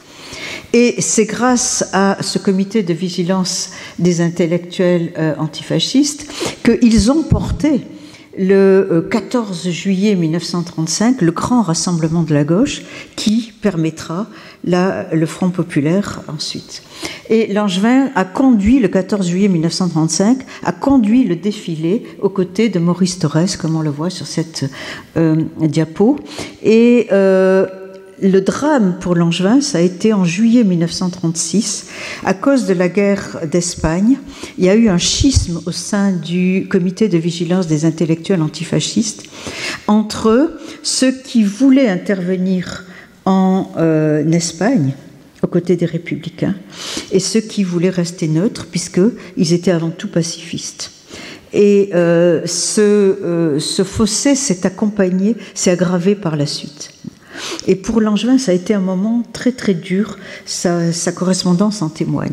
Et 0.73 1.01
c'est 1.01 1.25
grâce 1.25 1.89
à 1.93 2.19
ce 2.21 2.39
comité 2.39 2.83
de 2.83 2.95
vigilance 2.95 3.71
des 3.99 4.21
intellectuels 4.21 5.13
euh, 5.19 5.35
antifascistes 5.37 6.31
qu'ils 6.65 7.11
ont 7.11 7.25
porté 7.25 7.83
le 8.41 9.07
14 9.11 9.67
euh, 9.67 9.71
juillet 9.71 10.15
1935 10.15 11.21
le 11.21 11.31
grand 11.31 11.61
rassemblement 11.61 12.23
de 12.23 12.33
la 12.33 12.45
gauche 12.45 12.83
qui 13.15 13.53
permettra 13.61 14.27
le 14.65 15.27
Front 15.27 15.51
populaire 15.51 16.23
ensuite. 16.29 16.83
Et 17.29 17.53
Langevin 17.53 18.11
a 18.15 18.25
conduit 18.25 18.79
le 18.79 18.89
14 18.89 19.29
juillet 19.29 19.49
1935, 19.49 20.39
a 20.65 20.73
conduit 20.73 21.25
le 21.25 21.37
défilé 21.37 22.05
aux 22.21 22.29
côtés 22.29 22.69
de 22.69 22.79
Maurice 22.79 23.19
Torres, 23.19 23.59
comme 23.59 23.77
on 23.77 23.83
le 23.83 23.91
voit 23.91 24.11
sur 24.11 24.27
cette 24.27 24.71
euh, 25.17 25.37
diapo. 25.61 26.19
Et 26.63 27.09
le 28.23 28.41
drame 28.41 28.97
pour 29.01 29.15
Langevin, 29.15 29.61
ça 29.61 29.79
a 29.79 29.81
été 29.81 30.13
en 30.13 30.25
juillet 30.25 30.65
1936, 30.65 31.87
à 32.25 32.35
cause 32.35 32.67
de 32.67 32.75
la 32.75 32.89
guerre 32.89 33.41
d'Espagne. 33.51 34.19
Il 34.59 34.65
y 34.65 34.69
a 34.69 34.75
eu 34.75 34.89
un 34.89 34.99
schisme 34.99 35.61
au 35.67 35.73
sein 35.73 36.13
du 36.13 36.67
comité 36.71 37.09
de 37.09 37.19
vigilance 37.19 37.67
des 37.67 37.85
intellectuels 37.85 38.43
antifascistes 38.43 39.25
entre 39.87 40.59
ceux 40.83 41.13
qui 41.13 41.43
voulaient 41.45 41.89
intervenir 41.89 42.85
en 43.25 43.73
euh, 43.77 44.31
Espagne 44.31 44.95
aux 45.43 45.47
côtés 45.47 45.77
des 45.77 45.87
républicains 45.87 46.55
et 47.13 47.21
ceux 47.21 47.41
qui 47.41 47.65
voulaient 47.65 47.91
rester 47.91 48.29
neutres 48.29 48.67
puisqu'ils 48.67 49.53
étaient 49.53 49.71
avant 49.71 49.91
tout 49.91 50.09
pacifistes. 50.09 50.93
Et 51.53 51.91
euh, 51.95 52.47
euh, 52.79 53.59
ce 53.59 53.83
fossé 53.83 54.35
s'est 54.37 54.67
accompagné, 54.67 55.37
s'est 55.55 55.71
aggravé 55.71 56.15
par 56.15 56.37
la 56.37 56.47
suite. 56.47 56.93
Et 57.67 57.77
pour 57.77 58.01
Langevin, 58.01 58.39
ça 58.39 58.53
a 58.53 58.55
été 58.55 58.75
un 58.75 58.81
moment 58.81 59.23
très 59.33 59.53
très 59.53 59.75
dur, 59.75 60.19
sa, 60.45 60.91
correspondance 61.13 61.83
en 61.83 61.89
témoigne. 61.89 62.33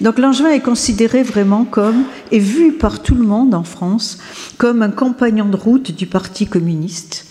Donc 0.00 0.18
Langevin 0.18 0.50
est 0.50 0.60
considéré 0.60 1.22
vraiment 1.22 1.64
comme, 1.64 2.04
et 2.30 2.38
vu 2.38 2.72
par 2.72 3.02
tout 3.02 3.14
le 3.14 3.24
monde 3.24 3.54
en 3.54 3.64
France, 3.64 4.18
comme 4.56 4.82
un 4.82 4.90
compagnon 4.90 5.46
de 5.46 5.56
route 5.56 5.90
du 5.92 6.06
Parti 6.06 6.46
communiste. 6.46 7.26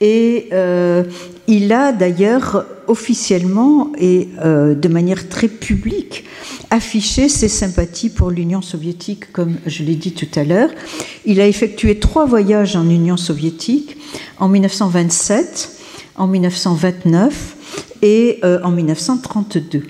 Et 0.00 0.48
euh, 0.52 1.04
il 1.46 1.72
a 1.72 1.92
d'ailleurs 1.92 2.66
officiellement 2.88 3.92
et 3.96 4.28
euh, 4.44 4.74
de 4.74 4.88
manière 4.88 5.28
très 5.28 5.48
publique 5.48 6.24
affiché 6.70 7.28
ses 7.28 7.48
sympathies 7.48 8.10
pour 8.10 8.30
l'Union 8.30 8.60
soviétique, 8.60 9.32
comme 9.32 9.56
je 9.64 9.84
l'ai 9.84 9.94
dit 9.94 10.12
tout 10.12 10.28
à 10.38 10.44
l'heure. 10.44 10.70
Il 11.24 11.40
a 11.40 11.46
effectué 11.46 11.98
trois 12.00 12.26
voyages 12.26 12.74
en 12.74 12.88
Union 12.88 13.16
soviétique, 13.16 13.96
en 14.38 14.48
1927, 14.48 15.73
en 16.16 16.26
1929 16.26 17.56
et 18.02 18.38
euh, 18.44 18.60
en 18.62 18.70
1932. 18.70 19.82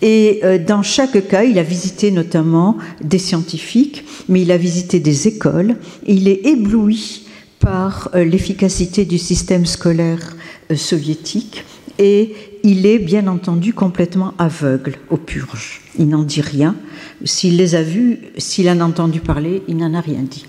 Et 0.00 0.40
euh, 0.44 0.58
dans 0.58 0.82
chaque 0.82 1.28
cas, 1.28 1.42
il 1.42 1.58
a 1.58 1.62
visité 1.62 2.10
notamment 2.10 2.78
des 3.02 3.18
scientifiques, 3.18 4.04
mais 4.28 4.42
il 4.42 4.52
a 4.52 4.56
visité 4.56 5.00
des 5.00 5.26
écoles. 5.28 5.76
Il 6.06 6.28
est 6.28 6.46
ébloui 6.46 7.26
par 7.58 8.10
euh, 8.14 8.24
l'efficacité 8.24 9.04
du 9.04 9.18
système 9.18 9.66
scolaire 9.66 10.36
soviétique 10.74 11.64
et 11.98 12.34
il 12.62 12.86
est 12.86 12.98
bien 12.98 13.26
entendu 13.26 13.72
complètement 13.72 14.34
aveugle 14.38 14.94
aux 15.10 15.16
purges. 15.16 15.80
Il 15.98 16.08
n'en 16.08 16.22
dit 16.22 16.42
rien. 16.42 16.76
S'il 17.24 17.56
les 17.56 17.74
a 17.74 17.82
vus, 17.82 18.18
s'il 18.36 18.68
en 18.68 18.80
a 18.80 18.84
entendu 18.84 19.20
parler, 19.20 19.62
il 19.66 19.78
n'en 19.78 19.94
a 19.94 20.00
rien 20.00 20.22
dit. 20.22 20.46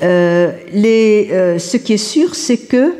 ce 0.00 1.76
qui 1.78 1.94
est 1.94 1.96
sûr, 1.96 2.34
c'est 2.34 2.58
que 2.58 2.92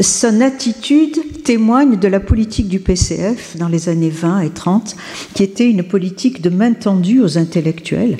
son 0.00 0.40
attitude 0.40 1.42
témoigne 1.42 1.96
de 1.96 2.08
la 2.08 2.20
politique 2.20 2.68
du 2.68 2.80
PCF 2.80 3.56
dans 3.56 3.68
les 3.68 3.88
années 3.88 4.10
20 4.10 4.40
et 4.40 4.50
30, 4.50 4.96
qui 5.34 5.42
était 5.42 5.68
une 5.68 5.82
politique 5.82 6.40
de 6.40 6.50
main 6.50 6.72
tendue 6.72 7.20
aux 7.20 7.38
intellectuels 7.38 8.18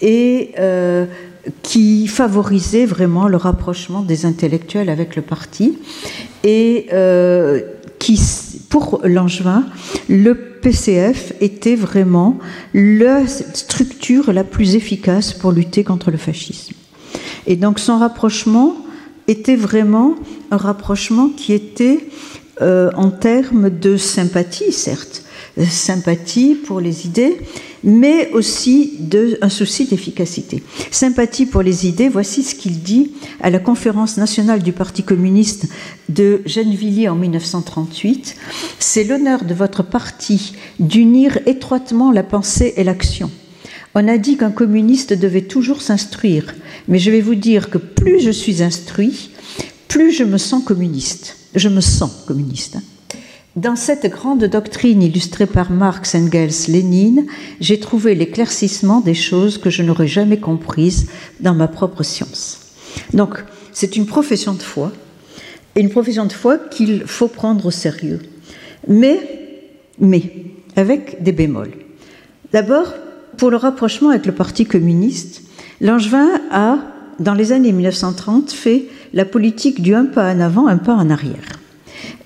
et 0.00 0.52
euh, 0.58 1.06
qui 1.62 2.06
favorisait 2.06 2.86
vraiment 2.86 3.28
le 3.28 3.36
rapprochement 3.36 4.02
des 4.02 4.26
intellectuels 4.26 4.90
avec 4.90 5.16
le 5.16 5.22
parti 5.22 5.78
et 6.44 6.86
euh, 6.92 7.62
qui, 7.98 8.20
pour 8.68 9.00
Langevin, 9.04 9.66
le 10.08 10.34
PCF 10.34 11.32
était 11.40 11.76
vraiment 11.76 12.38
la 12.74 13.26
structure 13.26 14.32
la 14.32 14.44
plus 14.44 14.76
efficace 14.76 15.32
pour 15.32 15.52
lutter 15.52 15.84
contre 15.84 16.10
le 16.10 16.16
fascisme. 16.16 16.74
Et 17.46 17.56
donc 17.56 17.78
son 17.78 17.98
rapprochement 17.98 18.76
était 19.28 19.56
vraiment 19.56 20.16
un 20.50 20.56
rapprochement 20.56 21.28
qui 21.28 21.52
était 21.52 22.00
euh, 22.60 22.90
en 22.96 23.10
termes 23.10 23.70
de 23.70 23.96
sympathie, 23.96 24.72
certes, 24.72 25.22
sympathie 25.70 26.54
pour 26.54 26.80
les 26.80 27.06
idées, 27.06 27.38
mais 27.84 28.30
aussi 28.32 28.96
de, 28.98 29.38
souci 29.48 29.86
d'efficacité. 29.86 30.62
Sympathie 30.90 31.46
pour 31.46 31.62
les 31.62 31.86
idées, 31.86 32.08
voici 32.08 32.42
ce 32.42 32.54
qu'il 32.54 32.80
dit 32.80 33.12
à 33.40 33.50
la 33.50 33.58
conférence 33.58 34.16
nationale 34.16 34.62
du 34.62 34.72
Parti 34.72 35.02
communiste 35.02 35.68
de 36.08 36.42
Gennevilliers 36.44 37.08
en 37.08 37.14
1938. 37.14 38.36
C'est 38.78 39.04
l'honneur 39.04 39.44
de 39.44 39.54
votre 39.54 39.84
parti 39.84 40.54
d'unir 40.80 41.38
étroitement 41.46 42.10
la 42.10 42.24
pensée 42.24 42.74
et 42.76 42.84
l'action. 42.84 43.30
On 43.94 44.06
a 44.08 44.18
dit 44.18 44.36
qu'un 44.36 44.50
communiste 44.50 45.12
devait 45.12 45.42
toujours 45.42 45.82
s'instruire, 45.82 46.54
mais 46.88 46.98
je 46.98 47.10
vais 47.10 47.20
vous 47.20 47.34
dire 47.34 47.70
que 47.70 47.78
plus 47.78 48.20
je 48.20 48.30
suis 48.30 48.62
instruit, 48.62 49.30
plus 49.88 50.12
je 50.12 50.24
me 50.24 50.38
sens 50.38 50.62
communiste. 50.62 51.36
Je 51.54 51.68
me 51.68 51.80
sens 51.80 52.24
communiste. 52.26 52.76
Dans 53.56 53.74
cette 53.74 54.06
grande 54.06 54.44
doctrine 54.44 55.02
illustrée 55.02 55.46
par 55.46 55.72
Marx, 55.72 56.14
Engels, 56.14 56.68
Lénine, 56.68 57.26
j'ai 57.60 57.80
trouvé 57.80 58.14
l'éclaircissement 58.14 59.00
des 59.00 59.14
choses 59.14 59.58
que 59.58 59.70
je 59.70 59.82
n'aurais 59.82 60.06
jamais 60.06 60.38
comprises 60.38 61.08
dans 61.40 61.54
ma 61.54 61.66
propre 61.66 62.02
science. 62.02 62.60
Donc, 63.14 63.42
c'est 63.72 63.96
une 63.96 64.06
profession 64.06 64.52
de 64.52 64.62
foi, 64.62 64.92
et 65.74 65.80
une 65.80 65.90
profession 65.90 66.26
de 66.26 66.32
foi 66.32 66.58
qu'il 66.58 67.04
faut 67.06 67.28
prendre 67.28 67.66
au 67.66 67.70
sérieux. 67.70 68.20
Mais, 68.86 69.20
mais, 69.98 70.22
avec 70.76 71.22
des 71.22 71.32
bémols. 71.32 71.74
D'abord, 72.52 72.94
pour 73.38 73.50
le 73.50 73.56
rapprochement 73.56 74.10
avec 74.10 74.26
le 74.26 74.32
Parti 74.32 74.66
communiste, 74.66 75.42
Langevin 75.80 76.28
a, 76.50 76.78
dans 77.20 77.34
les 77.34 77.52
années 77.52 77.72
1930, 77.72 78.52
fait 78.52 78.86
la 79.14 79.24
politique 79.24 79.80
du 79.80 79.94
un 79.94 80.04
pas 80.04 80.32
en 80.34 80.40
avant, 80.40 80.66
un 80.66 80.76
pas 80.76 80.94
en 80.94 81.08
arrière. 81.08 81.58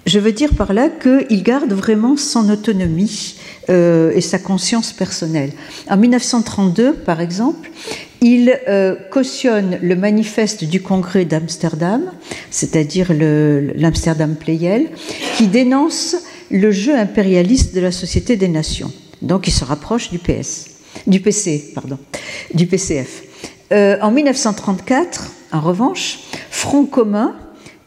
Je 0.05 0.19
veux 0.19 0.33
dire 0.33 0.51
par 0.57 0.73
là 0.73 0.89
qu'il 0.89 1.43
garde 1.45 1.73
vraiment 1.73 2.17
son 2.17 2.49
autonomie 2.51 3.37
euh, 3.71 4.11
et 4.15 4.21
sa 4.21 4.41
conscience 4.41 4.93
personnelle. 4.93 5.53
En 5.89 5.97
1932, 5.97 6.95
par 6.95 7.21
exemple, 7.21 7.71
il 8.21 8.59
euh, 8.69 8.97
cautionne 9.11 9.79
le 9.81 9.95
manifeste 9.95 10.65
du 10.65 10.81
Congrès 10.81 11.25
d'Amsterdam, 11.25 12.03
c'est-à-dire 12.51 13.13
l'Amsterdam 13.13 14.35
Playel, 14.35 14.89
qui 15.37 15.47
dénonce 15.47 16.17
le 16.51 16.73
jeu 16.73 16.97
impérialiste 16.97 17.75
de 17.75 17.81
la 17.81 17.93
Société 17.93 18.37
des 18.37 18.49
Nations. 18.49 18.91
Donc 19.23 19.47
il 19.47 19.53
se 19.53 19.65
rapproche 19.65 20.11
du 20.11 20.19
PS, 20.19 20.72
du 21.07 21.21
PC, 21.21 21.73
pardon, 21.75 21.99
du 22.55 22.67
PCF. 22.67 23.23
Euh, 23.73 23.99
en 24.01 24.11
1934, 24.11 25.31
en 25.53 25.61
revanche, 25.61 26.21
Front 26.51 26.85
commun, 26.85 27.35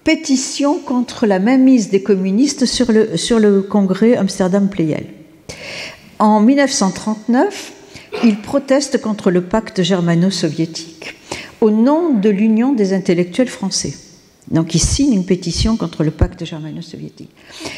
pétition 0.04 0.80
contre 0.80 1.26
la 1.26 1.40
mainmise 1.40 1.90
des 1.90 2.04
communistes 2.04 2.66
sur 2.66 2.92
le, 2.92 3.16
sur 3.16 3.40
le 3.40 3.62
congrès 3.62 4.16
Amsterdam-Pleyel. 4.16 5.06
En 6.20 6.40
1939, 6.40 7.74
il 8.24 8.42
proteste 8.42 9.02
contre 9.02 9.32
le 9.32 9.42
pacte 9.42 9.82
germano-soviétique 9.82 11.16
au 11.62 11.72
nom 11.72 12.14
de 12.14 12.30
l'Union 12.30 12.74
des 12.74 12.94
intellectuels 12.94 13.50
français. 13.50 13.94
Donc 14.52 14.76
il 14.76 14.80
signe 14.80 15.14
une 15.14 15.26
pétition 15.26 15.76
contre 15.76 16.04
le 16.04 16.12
pacte 16.12 16.46
germano-soviétique. 16.46 17.32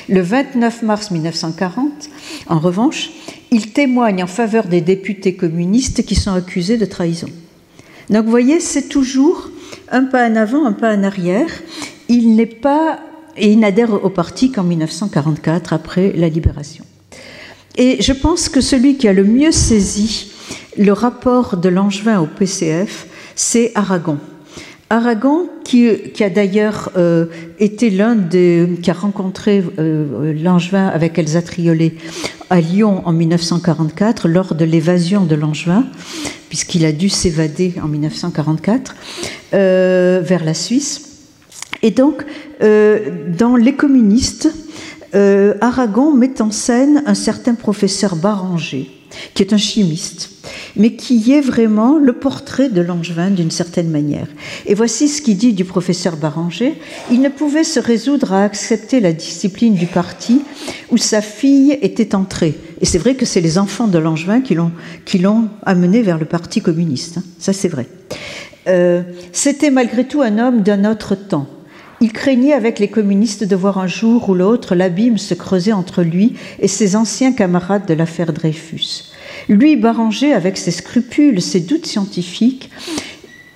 Le 0.09 0.21
29 0.21 0.83
mars 0.83 1.11
1940, 1.11 2.09
en 2.47 2.59
revanche, 2.59 3.11
il 3.51 3.71
témoigne 3.71 4.23
en 4.23 4.27
faveur 4.27 4.65
des 4.67 4.81
députés 4.81 5.35
communistes 5.35 6.05
qui 6.05 6.15
sont 6.15 6.33
accusés 6.33 6.77
de 6.77 6.85
trahison. 6.85 7.27
Donc 8.09 8.25
vous 8.25 8.31
voyez, 8.31 8.59
c'est 8.59 8.89
toujours 8.89 9.49
un 9.91 10.03
pas 10.03 10.29
en 10.29 10.35
avant, 10.35 10.65
un 10.65 10.73
pas 10.73 10.95
en 10.95 11.03
arrière. 11.03 11.49
Il 12.09 12.35
n'est 12.35 12.45
pas 12.45 12.99
et 13.35 13.51
il 13.51 13.59
n'adhère 13.59 13.93
au 14.03 14.09
parti 14.09 14.51
qu'en 14.51 14.63
1944 14.63 15.73
après 15.73 16.11
la 16.15 16.27
libération. 16.27 16.83
Et 17.75 18.01
je 18.01 18.13
pense 18.13 18.49
que 18.49 18.61
celui 18.61 18.97
qui 18.97 19.07
a 19.07 19.13
le 19.13 19.23
mieux 19.23 19.51
saisi 19.51 20.31
le 20.77 20.91
rapport 20.91 21.57
de 21.57 21.69
Langevin 21.69 22.19
au 22.19 22.25
PCF, 22.25 23.07
c'est 23.35 23.71
Aragon. 23.75 24.17
Aragon, 24.89 25.49
qui, 25.65 25.89
a 26.21 26.29
d'ailleurs 26.29 26.91
euh, 26.97 27.25
été 27.59 27.89
l'un 27.89 28.15
des. 28.15 28.69
qui 28.81 28.89
a 28.89 28.93
rencontré 28.93 29.61
euh, 29.79 30.33
Langevin 30.33 30.87
avec 30.87 31.19
Elsa 31.19 31.41
Triolet 31.41 31.93
à 32.49 32.61
Lyon 32.61 33.01
en 33.05 33.13
1944 33.13 34.27
lors 34.27 34.55
de 34.55 34.65
l'évasion 34.65 35.25
de 35.25 35.35
Langevin, 35.35 35.85
puisqu'il 36.49 36.85
a 36.85 36.91
dû 36.91 37.09
s'évader 37.09 37.75
en 37.81 37.87
1944 37.87 38.95
euh, 39.53 40.21
vers 40.23 40.43
la 40.43 40.53
Suisse. 40.53 41.03
Et 41.83 41.91
donc, 41.91 42.25
dans 42.59 43.55
Les 43.55 43.75
communistes, 43.75 44.51
Aragon 45.13 46.11
met 46.11 46.41
en 46.41 46.49
scène 46.49 47.03
un 47.05 47.13
certain 47.13 47.53
professeur 47.53 48.15
Baranger 48.15 48.89
qui 49.33 49.43
est 49.43 49.53
un 49.53 49.57
chimiste, 49.57 50.29
mais 50.77 50.91
qui 50.91 51.33
est 51.33 51.41
vraiment 51.41 51.97
le 51.97 52.13
portrait 52.13 52.69
de 52.69 52.81
Langevin 52.81 53.31
d'une 53.31 53.51
certaine 53.51 53.89
manière. 53.89 54.27
Et 54.65 54.75
voici 54.75 55.07
ce 55.07 55.21
qu'il 55.21 55.37
dit 55.37 55.53
du 55.53 55.65
professeur 55.65 56.17
Baranger. 56.17 56.75
Il 57.11 57.21
ne 57.21 57.29
pouvait 57.29 57.63
se 57.63 57.79
résoudre 57.79 58.33
à 58.33 58.43
accepter 58.43 58.99
la 58.99 59.13
discipline 59.13 59.73
du 59.73 59.87
parti 59.87 60.41
où 60.91 60.97
sa 60.97 61.21
fille 61.21 61.77
était 61.81 62.15
entrée. 62.15 62.55
Et 62.81 62.85
c'est 62.85 62.99
vrai 62.99 63.15
que 63.15 63.25
c'est 63.25 63.41
les 63.41 63.57
enfants 63.57 63.87
de 63.87 63.97
Langevin 63.97 64.41
qui 64.41 64.55
l'ont, 64.55 64.71
qui 65.05 65.17
l'ont 65.17 65.49
amené 65.65 66.01
vers 66.01 66.17
le 66.17 66.25
parti 66.25 66.61
communiste. 66.61 67.17
Hein. 67.17 67.23
Ça, 67.39 67.53
c'est 67.53 67.67
vrai. 67.67 67.87
Euh, 68.67 69.01
c'était 69.31 69.71
malgré 69.71 70.05
tout 70.05 70.21
un 70.21 70.37
homme 70.39 70.61
d'un 70.61 70.89
autre 70.89 71.15
temps 71.15 71.47
il 71.99 72.13
craignait 72.13 72.53
avec 72.53 72.79
les 72.79 72.89
communistes 72.89 73.43
de 73.43 73.55
voir 73.55 73.77
un 73.79 73.87
jour 73.87 74.29
ou 74.29 74.35
l'autre 74.35 74.75
l'abîme 74.75 75.17
se 75.17 75.33
creuser 75.33 75.73
entre 75.73 76.03
lui 76.03 76.35
et 76.59 76.67
ses 76.67 76.95
anciens 76.95 77.33
camarades 77.33 77.87
de 77.87 77.93
l'affaire 77.93 78.33
Dreyfus. 78.33 79.11
Lui, 79.49 79.75
Baranger, 79.75 80.33
avec 80.33 80.57
ses 80.57 80.71
scrupules, 80.71 81.41
ses 81.41 81.61
doutes 81.61 81.85
scientifiques, 81.85 82.69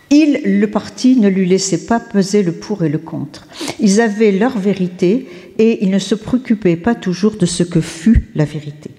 il, 0.10 0.42
le 0.44 0.68
parti, 0.68 1.16
ne 1.16 1.30
lui 1.30 1.48
laissait 1.48 1.86
pas 1.86 2.00
peser 2.00 2.44
le 2.44 2.52
pour 2.52 2.84
et 2.84 2.90
le 2.90 2.98
contre. 2.98 3.48
Ils 3.80 4.02
avaient 4.02 4.32
leur 4.32 4.58
vérité 4.58 5.28
et 5.58 5.84
ils 5.84 5.90
ne 5.90 6.00
se 6.00 6.16
préoccupaient 6.16 6.76
pas 6.76 6.96
toujours 6.96 7.36
de 7.38 7.46
ce 7.46 7.64
que 7.64 7.82
fut 7.82 8.30
la 8.36 8.46
vérité. 8.46 8.92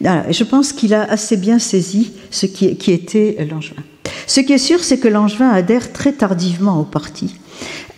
je 0.00 0.44
pense 0.44 0.72
qu'il 0.72 0.94
a 0.94 1.02
assez 1.02 1.36
bien 1.36 1.58
saisi 1.58 2.12
ce 2.30 2.46
qui, 2.46 2.76
qui 2.76 2.92
était 2.92 3.36
Langevin. 3.48 3.82
Ce 4.26 4.40
qui 4.40 4.54
est 4.54 4.58
sûr, 4.58 4.82
c'est 4.82 4.98
que 4.98 5.08
Langevin 5.08 5.50
adhère 5.50 5.92
très 5.92 6.12
tardivement 6.12 6.80
au 6.80 6.84
parti 6.84 7.34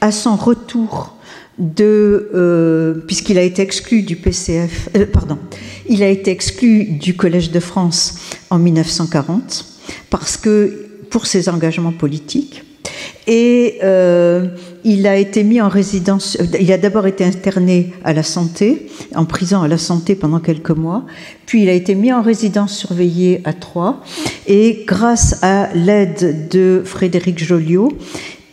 à 0.01 0.11
son 0.11 0.37
retour 0.37 1.14
euh, 1.61 2.95
puisqu'il 3.07 3.39
a 3.39 3.43
été 3.43 3.63
exclu 3.63 4.03
du 4.03 4.17
PCF, 4.17 4.89
euh, 4.97 5.07
pardon, 5.07 5.39
il 5.89 6.03
a 6.03 6.09
été 6.09 6.31
exclu 6.31 6.85
du 6.85 7.15
Collège 7.15 7.51
de 7.51 7.61
France 7.61 8.19
en 8.51 8.59
1940 8.59 9.65
parce 10.11 10.37
que 10.37 10.87
pour 11.11 11.27
ses 11.27 11.49
engagements 11.49 11.93
politiques. 11.93 12.63
Et 13.27 13.79
euh, 13.83 14.49
il 14.85 15.07
a 15.07 15.17
été 15.17 15.45
mis 15.45 15.61
en 15.61 15.69
résidence, 15.69 16.37
il 16.61 16.71
a 16.73 16.77
d'abord 16.77 17.07
été 17.07 17.25
interné 17.25 17.93
à 18.05 18.13
la 18.13 18.23
santé, 18.23 18.91
en 19.15 19.25
prison 19.25 19.63
à 19.63 19.69
la 19.69 19.79
santé 19.79 20.15
pendant 20.15 20.41
quelques 20.41 20.71
mois, 20.71 21.05
puis 21.47 21.63
il 21.63 21.69
a 21.71 21.73
été 21.73 21.95
mis 21.95 22.13
en 22.13 22.21
résidence 22.21 22.77
surveillée 22.77 23.41
à 23.45 23.55
Troyes, 23.55 24.03
et 24.47 24.85
grâce 24.87 25.43
à 25.43 25.73
l'aide 25.75 26.49
de 26.51 26.83
Frédéric 26.85 27.43
Joliot, 27.43 27.93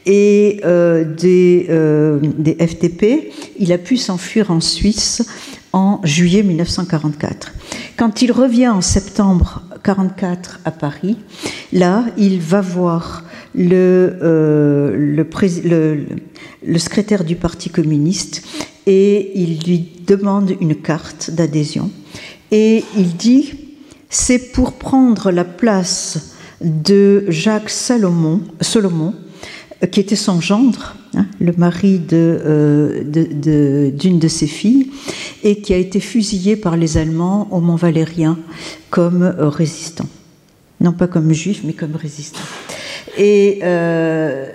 et 0.06 0.62
euh, 0.66 1.04
des, 1.04 1.68
euh, 1.70 2.20
FTP, 2.60 3.32
il 3.60 3.72
a 3.72 3.78
pu 3.78 3.98
s'enfuir 3.98 4.52
en 4.52 4.60
Suisse 4.60 5.24
en 5.74 6.02
juillet 6.04 6.44
1944. 6.44 7.54
Quand 7.98 8.22
il 8.22 8.32
revient 8.32 8.70
en 8.70 8.82
septembre 8.82 9.62
1944 9.86 10.60
à 10.66 10.72
Paris, 10.72 11.18
là, 11.72 12.06
il 12.18 12.40
va 12.40 12.62
voir 12.62 13.24
le, 13.56 14.18
euh, 14.22 15.26
le, 16.64 16.80
secrétaire 16.80 17.24
du 17.24 17.36
Parti 17.36 17.70
communiste 17.70 18.44
et 18.86 19.32
il 19.36 19.60
lui 19.66 19.90
demande 20.08 20.56
une 20.62 20.76
carte 20.76 21.32
d'adhésion. 21.32 21.90
Et 22.52 22.84
il 22.98 23.16
dit, 23.16 23.54
c'est 24.10 24.52
pour 24.52 24.74
prendre 24.74 25.32
la 25.32 25.46
place 25.46 26.36
de 26.62 27.26
Jacques 27.30 27.70
Salomon, 27.70 28.42
Solomon, 28.60 29.16
qui 29.88 30.00
était 30.00 30.16
son 30.16 30.40
gendre, 30.42 30.96
hein, 31.16 31.26
le 31.40 31.54
mari 31.58 31.98
d'une 31.98 32.18
euh, 32.20 33.04
de, 33.04 34.10
de, 34.12 34.28
ses 34.28 34.48
filles, 34.48 34.92
et 35.44 35.62
qui 35.62 35.74
a 35.74 35.78
été 35.78 36.00
fusillé 36.00 36.56
par 36.56 36.78
les 36.78 36.98
Allemands 36.98 37.48
au 37.52 37.60
Mont 37.60 37.76
Valérien 37.76 38.38
comme 38.90 39.24
euh, 39.24 39.50
résistant. 39.50 40.08
Non 40.80 40.94
pas 40.94 41.08
comme 41.08 41.32
juif, 41.34 41.62
mais 41.64 41.74
comme 41.74 41.96
résistant. 41.96 42.42
Et 43.18 43.60
euh, 43.64 44.48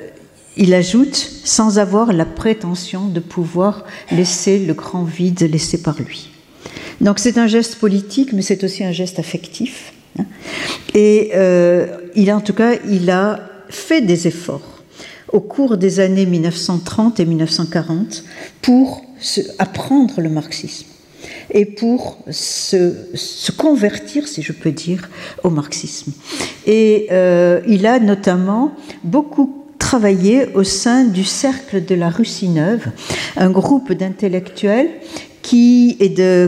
il 0.56 0.74
ajoute, 0.74 1.16
sans 1.44 1.78
avoir 1.78 2.12
la 2.12 2.24
prétention 2.24 3.08
de 3.08 3.20
pouvoir 3.20 3.84
laisser 4.12 4.58
le 4.64 4.74
grand 4.74 5.04
vide 5.04 5.40
laissé 5.50 5.82
par 5.82 6.00
lui. 6.00 6.30
Donc 7.00 7.18
c'est 7.18 7.36
un 7.36 7.46
geste 7.46 7.76
politique, 7.76 8.32
mais 8.32 8.42
c'est 8.42 8.62
aussi 8.64 8.82
un 8.84 8.92
geste 8.92 9.18
affectif. 9.18 9.92
Hein. 10.18 10.24
Et 10.94 11.32
il 12.14 12.32
en 12.32 12.40
tout 12.40 12.54
cas, 12.54 12.74
il 12.88 13.10
a 13.10 13.40
fait 13.68 14.00
des 14.00 14.26
efforts 14.26 14.75
au 15.32 15.40
cours 15.40 15.76
des 15.76 16.00
années 16.00 16.26
1930 16.26 17.20
et 17.20 17.24
1940 17.24 18.24
pour 18.62 19.02
apprendre 19.58 20.20
le 20.20 20.28
marxisme 20.28 20.86
et 21.50 21.64
pour 21.64 22.18
se, 22.30 23.52
convertir, 23.52 24.28
si 24.28 24.42
je 24.42 24.52
peux 24.52 24.72
dire, 24.72 25.08
au 25.42 25.50
marxisme. 25.50 26.12
Et 26.66 27.06
euh, 27.10 27.60
il 27.66 27.86
a 27.86 27.98
notamment 27.98 28.72
beaucoup 29.04 29.64
travaillé 29.78 30.48
au 30.54 30.64
sein 30.64 31.04
du 31.04 31.24
Cercle 31.24 31.84
de 31.84 31.94
la 31.94 32.10
Russie 32.10 32.48
Neuve, 32.48 32.88
un 33.36 33.50
groupe 33.50 33.92
d'intellectuels 33.92 34.90
qui 35.42 35.96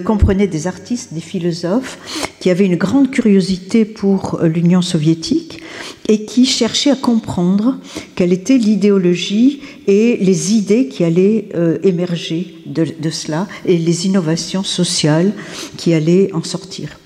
comprenait 0.04 0.48
des 0.48 0.66
artistes, 0.66 1.14
des 1.14 1.20
philosophes, 1.20 1.98
qui 2.40 2.50
avaient 2.50 2.66
une 2.66 2.76
grande 2.76 3.10
curiosité 3.10 3.84
pour 3.84 4.40
l'Union 4.42 4.82
soviétique 4.82 5.60
et 6.08 6.24
qui 6.24 6.46
cherchaient 6.46 6.90
à 6.90 6.96
comprendre 6.96 7.76
quelle 8.14 8.32
était 8.32 8.58
l'idéologie 8.58 9.60
et 9.86 10.16
les 10.16 10.54
idées 10.54 10.88
qui 10.88 11.04
allaient 11.04 11.48
euh, 11.54 11.78
émerger 11.82 12.54
de 12.66 13.10
cela 13.10 13.46
et 13.64 13.78
les 13.78 14.06
innovations 14.06 14.62
sociales 14.62 15.32
qui 15.76 15.94
allaient 15.94 16.30
en 16.32 16.42
sortir. 16.42 16.98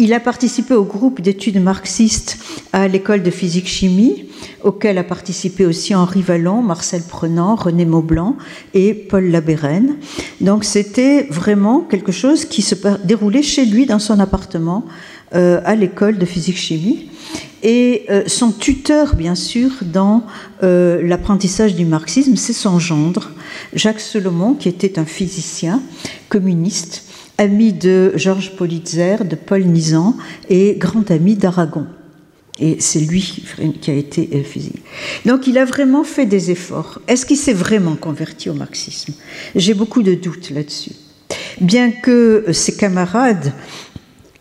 Il 0.00 0.12
a 0.12 0.20
participé 0.20 0.74
au 0.74 0.84
groupe 0.84 1.20
d'études 1.20 1.60
marxistes 1.60 2.38
à 2.72 2.86
l'école 2.86 3.24
de 3.24 3.32
physique-chimie, 3.32 4.26
auquel 4.62 4.96
a 4.96 5.02
participé 5.02 5.66
aussi 5.66 5.92
Henri 5.92 6.22
Vallon, 6.22 6.62
Marcel 6.62 7.02
Prenant, 7.02 7.56
René 7.56 7.84
Maublanc 7.84 8.36
et 8.74 8.94
Paul 8.94 9.24
Labérène. 9.24 9.96
Donc 10.40 10.62
c'était 10.62 11.24
vraiment 11.30 11.80
quelque 11.80 12.12
chose 12.12 12.44
qui 12.44 12.62
se 12.62 12.76
déroulait 13.04 13.42
chez 13.42 13.64
lui 13.64 13.86
dans 13.86 13.98
son 13.98 14.20
appartement 14.20 14.84
euh, 15.34 15.60
à 15.64 15.74
l'école 15.74 16.16
de 16.16 16.24
physique-chimie. 16.24 17.08
Et 17.64 18.04
euh, 18.08 18.22
son 18.28 18.52
tuteur, 18.52 19.16
bien 19.16 19.34
sûr, 19.34 19.70
dans 19.82 20.22
euh, 20.62 21.02
l'apprentissage 21.02 21.74
du 21.74 21.84
marxisme, 21.84 22.36
c'est 22.36 22.52
son 22.52 22.78
gendre, 22.78 23.32
Jacques 23.74 24.00
Solomon, 24.00 24.54
qui 24.54 24.68
était 24.68 25.00
un 25.00 25.04
physicien 25.04 25.82
communiste 26.28 27.07
ami 27.38 27.72
de 27.72 28.12
Georges 28.16 28.56
Politzer, 28.56 29.24
de 29.24 29.36
Paul 29.36 29.62
Nizan 29.62 30.16
et 30.50 30.74
grand 30.76 31.10
ami 31.10 31.36
d'Aragon. 31.36 31.86
Et 32.60 32.76
c'est 32.80 33.00
lui 33.00 33.44
qui 33.80 33.90
a 33.90 33.94
été 33.94 34.28
euh, 34.34 34.42
fusillé. 34.42 34.82
Donc 35.24 35.46
il 35.46 35.58
a 35.58 35.64
vraiment 35.64 36.02
fait 36.02 36.26
des 36.26 36.50
efforts. 36.50 37.00
Est-ce 37.06 37.24
qu'il 37.24 37.36
s'est 37.36 37.52
vraiment 37.52 37.94
converti 37.94 38.50
au 38.50 38.54
marxisme? 38.54 39.14
J'ai 39.54 39.74
beaucoup 39.74 40.02
de 40.02 40.14
doutes 40.14 40.50
là-dessus. 40.50 40.90
Bien 41.60 41.92
que 41.92 42.44
euh, 42.48 42.52
ses 42.52 42.76
camarades 42.76 43.52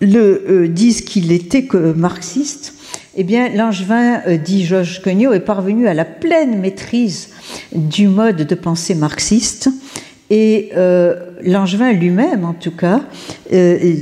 le 0.02 0.46
euh, 0.50 0.68
disent 0.68 1.02
qu'il 1.02 1.32
était 1.32 1.66
que 1.66 1.94
marxiste, 1.94 2.74
eh 3.20 3.24
bien, 3.24 3.50
Langevin, 3.50 4.22
dit 4.44 4.64
Georges 4.64 5.02
Cognot, 5.02 5.34
est 5.34 5.40
parvenu 5.40 5.88
à 5.88 5.96
la 5.96 6.06
pleine 6.06 6.60
maîtrise 6.60 7.30
du 7.74 8.08
mode 8.08 8.46
de 8.46 8.56
pensée 8.56 8.94
marxiste 8.94 9.70
et 10.30 10.70
euh, 10.76 11.16
Langevin 11.42 11.94
lui-même, 11.94 12.44
en 12.44 12.54
tout 12.54 12.72
cas, 12.72 13.02
euh, 13.54 13.94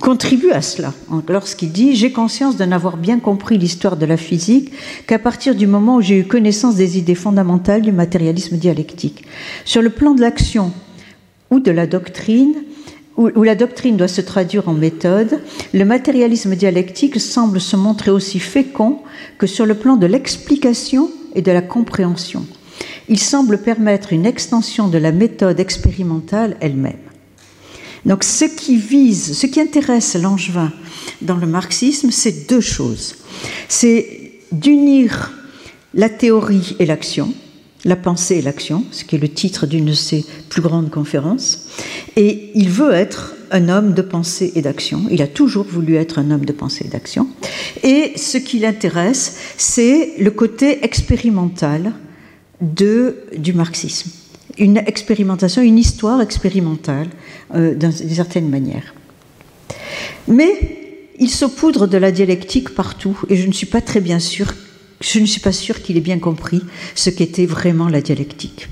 contribue 0.00 0.50
à 0.52 0.62
cela 0.62 0.94
lorsqu'il 1.28 1.72
dit 1.72 1.94
J'ai 1.96 2.12
conscience 2.12 2.56
de 2.56 2.64
n'avoir 2.64 2.96
bien 2.96 3.18
compris 3.18 3.58
l'histoire 3.58 3.96
de 3.96 4.06
la 4.06 4.16
physique 4.16 4.72
qu'à 5.06 5.18
partir 5.18 5.54
du 5.54 5.66
moment 5.66 5.96
où 5.96 6.00
j'ai 6.00 6.18
eu 6.18 6.24
connaissance 6.24 6.76
des 6.76 6.98
idées 6.98 7.14
fondamentales 7.14 7.82
du 7.82 7.92
matérialisme 7.92 8.56
dialectique. 8.56 9.24
Sur 9.64 9.82
le 9.82 9.90
plan 9.90 10.14
de 10.14 10.20
l'action 10.20 10.72
ou 11.50 11.60
de 11.60 11.70
la 11.70 11.86
doctrine, 11.86 12.54
où, 13.16 13.42
la 13.42 13.56
doctrine 13.56 13.96
doit 13.96 14.06
se 14.06 14.20
traduire 14.20 14.68
en 14.68 14.74
méthode, 14.74 15.40
le 15.74 15.84
matérialisme 15.84 16.54
dialectique 16.54 17.18
semble 17.18 17.60
se 17.60 17.74
montrer 17.74 18.12
aussi 18.12 18.38
fécond 18.38 19.00
que 19.38 19.48
sur 19.48 19.66
le 19.66 19.74
plan 19.74 19.96
de 19.96 20.06
l'explication 20.06 21.10
et 21.34 21.42
de 21.42 21.50
la 21.50 21.62
compréhension 21.62 22.46
il 23.08 23.18
semble 23.18 23.58
permettre 23.58 24.12
une 24.12 24.26
extension 24.26 24.88
de 24.88 24.98
la 24.98 25.12
méthode 25.12 25.60
expérimentale 25.60 26.56
elle-même. 26.60 26.98
Donc 28.06 28.24
ce 28.24 28.44
qui 28.44 28.76
vise, 28.76 29.36
ce 29.36 29.46
qui 29.46 29.60
intéresse 29.60 30.14
Langevin 30.14 30.72
dans 31.20 31.36
le 31.36 31.46
marxisme, 31.46 32.10
c'est 32.10 32.48
deux 32.48 32.60
choses. 32.60 33.16
C'est 33.68 34.32
d'unir 34.52 35.32
la 35.94 36.08
théorie 36.08 36.76
et 36.78 36.86
l'action, 36.86 37.32
la 37.84 37.96
pensée 37.96 38.36
et 38.36 38.42
l'action, 38.42 38.84
ce 38.90 39.04
qui 39.04 39.16
est 39.16 39.18
le 39.18 39.28
titre 39.28 39.66
d'une 39.66 39.86
de 39.86 39.92
ses 39.92 40.24
plus 40.48 40.62
grandes 40.62 40.90
conférences. 40.90 41.68
Et 42.16 42.50
il 42.54 42.70
veut 42.70 42.92
être 42.92 43.34
un 43.50 43.68
homme 43.68 43.94
de 43.94 44.02
pensée 44.02 44.52
et 44.54 44.62
d'action. 44.62 45.04
Il 45.10 45.22
a 45.22 45.26
toujours 45.26 45.64
voulu 45.64 45.96
être 45.96 46.18
un 46.18 46.30
homme 46.30 46.44
de 46.44 46.52
pensée 46.52 46.86
et 46.86 46.88
d'action. 46.88 47.28
Et 47.82 48.12
ce 48.16 48.38
qui 48.38 48.58
l'intéresse, 48.58 49.36
c'est 49.56 50.14
le 50.18 50.30
côté 50.30 50.84
expérimental 50.84 51.92
de, 52.60 53.24
du 53.36 53.52
marxisme. 53.52 54.10
Une 54.58 54.78
expérimentation, 54.78 55.62
une 55.62 55.78
histoire 55.78 56.20
expérimentale, 56.20 57.08
euh, 57.54 57.74
d'une 57.74 57.92
certaine 57.92 58.48
manière. 58.48 58.94
Mais 60.26 60.78
il 61.18 61.30
saupoudre 61.30 61.86
de 61.86 61.98
la 61.98 62.10
dialectique 62.10 62.74
partout, 62.74 63.18
et 63.28 63.36
je 63.36 63.46
ne 63.46 63.52
suis 63.52 63.66
pas 63.66 63.80
très 63.80 64.00
bien 64.00 64.18
sûr, 64.18 64.54
je 65.00 65.20
ne 65.20 65.26
suis 65.26 65.40
pas 65.40 65.52
sûr 65.52 65.82
qu'il 65.82 65.96
ait 65.96 66.00
bien 66.00 66.18
compris 66.18 66.62
ce 66.94 67.10
qu'était 67.10 67.46
vraiment 67.46 67.88
la 67.88 68.00
dialectique. 68.00 68.68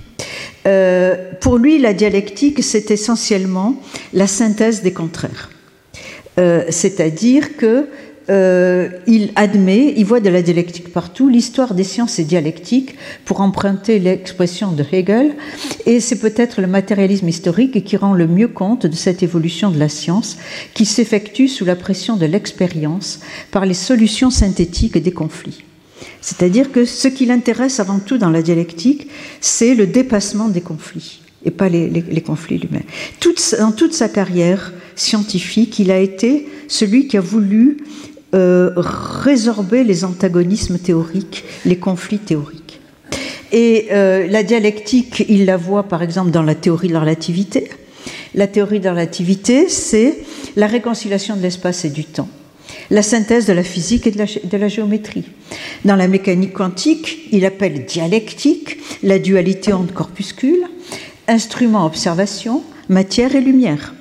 Euh, 0.66 1.32
pour 1.40 1.58
lui, 1.58 1.78
la 1.78 1.92
dialectique, 1.92 2.62
c'est 2.62 2.90
essentiellement 2.90 3.80
la 4.12 4.26
synthèse 4.26 4.82
des 4.82 4.92
contraires. 4.92 5.50
Euh, 6.38 6.64
c'est-à-dire 6.68 7.56
que 7.56 7.86
euh, 8.28 8.88
il 9.06 9.30
admet, 9.36 9.94
il 9.96 10.04
voit 10.04 10.20
de 10.20 10.28
la 10.28 10.42
dialectique 10.42 10.92
partout. 10.92 11.28
L'histoire 11.28 11.74
des 11.74 11.84
sciences 11.84 12.18
est 12.18 12.24
dialectique, 12.24 12.96
pour 13.24 13.40
emprunter 13.40 13.98
l'expression 13.98 14.72
de 14.72 14.84
Hegel, 14.90 15.36
et 15.86 16.00
c'est 16.00 16.18
peut-être 16.18 16.60
le 16.60 16.66
matérialisme 16.66 17.28
historique 17.28 17.84
qui 17.84 17.96
rend 17.96 18.14
le 18.14 18.26
mieux 18.26 18.48
compte 18.48 18.86
de 18.86 18.96
cette 18.96 19.22
évolution 19.22 19.70
de 19.70 19.78
la 19.78 19.88
science 19.88 20.36
qui 20.74 20.86
s'effectue 20.86 21.48
sous 21.48 21.64
la 21.64 21.76
pression 21.76 22.16
de 22.16 22.26
l'expérience 22.26 23.20
par 23.52 23.64
les 23.64 23.74
solutions 23.74 24.30
synthétiques 24.30 24.98
des 24.98 25.12
conflits. 25.12 25.62
C'est-à-dire 26.20 26.72
que 26.72 26.84
ce 26.84 27.08
qui 27.08 27.26
l'intéresse 27.26 27.80
avant 27.80 28.00
tout 28.00 28.18
dans 28.18 28.30
la 28.30 28.42
dialectique, 28.42 29.08
c'est 29.40 29.74
le 29.74 29.86
dépassement 29.86 30.48
des 30.48 30.60
conflits 30.60 31.20
et 31.44 31.52
pas 31.52 31.68
les, 31.68 31.88
les, 31.88 32.20
conflits. 32.20 32.60
Toute, 33.20 33.54
dans 33.58 33.70
toute 33.70 33.92
sa 33.92 34.08
carrière 34.08 34.72
scientifique, 34.96 35.78
il 35.78 35.92
a 35.92 36.00
été 36.00 36.48
celui 36.66 37.06
qui 37.06 37.16
a 37.16 37.20
voulu 37.20 37.78
euh, 38.36 38.72
résorber 38.76 39.82
les 39.84 40.04
antagonismes 40.04 40.78
théoriques, 40.78 41.44
les 41.64 41.76
conflits 41.76 42.18
théoriques. 42.18 42.80
Et 43.52 43.88
euh, 43.92 44.26
la 44.26 44.42
dialectique, 44.42 45.24
il 45.28 45.46
la 45.46 45.56
voit 45.56 45.84
par 45.84 46.02
exemple 46.02 46.30
dans 46.30 46.42
la 46.42 46.54
théorie 46.54 46.88
de 46.88 46.92
la 46.92 47.00
relativité. 47.00 47.70
La 48.34 48.46
théorie 48.46 48.80
de 48.80 48.84
la 48.84 48.90
relativité, 48.90 49.68
c'est 49.68 50.18
la 50.56 50.66
réconciliation 50.66 51.36
de 51.36 51.42
l'espace 51.42 51.84
et 51.84 51.90
du 51.90 52.04
temps. 52.04 52.28
la 52.90 53.02
synthèse 53.02 53.46
de 53.46 53.52
la 53.52 53.62
physique 53.62 54.06
et 54.06 54.10
de 54.10 54.18
la, 54.18 54.26
de 54.26 54.56
la, 54.56 54.68
géométrie. 54.68 55.24
Dans 55.84 55.96
la 55.96 56.06
mécanique 56.06 56.52
quantique, 56.52 57.28
il 57.32 57.44
appelle 57.44 57.84
dialectique 57.84 58.78
la 59.02 59.18
dualité 59.18 59.72
onde-corpuscule, 59.72 60.64
instrument-observation, 61.26 62.62
matière 62.88 63.34
et 63.34 63.40
lumière. 63.40 63.94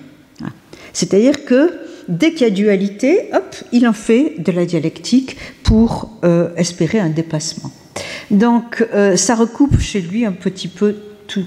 C'est-à-dire 0.94 1.46
que 1.46 1.85
dès 2.08 2.34
qu'il 2.34 2.48
y 2.48 2.50
a 2.50 2.54
dualité, 2.54 3.30
hop, 3.34 3.56
il 3.72 3.88
en 3.88 3.94
fait 3.94 4.36
de 4.40 4.52
la 4.52 4.66
dialectique 4.66 5.38
pour 5.64 6.10
euh, 6.24 6.50
espérer 6.56 7.00
un 7.00 7.10
dépassement. 7.10 7.72
Donc 8.32 8.86
euh, 8.94 9.16
ça 9.16 9.36
recoupe 9.36 9.80
chez 9.80 10.02
lui 10.02 10.26
un 10.26 10.32
petit 10.32 10.68
peu 10.68 10.96
tout. 11.28 11.46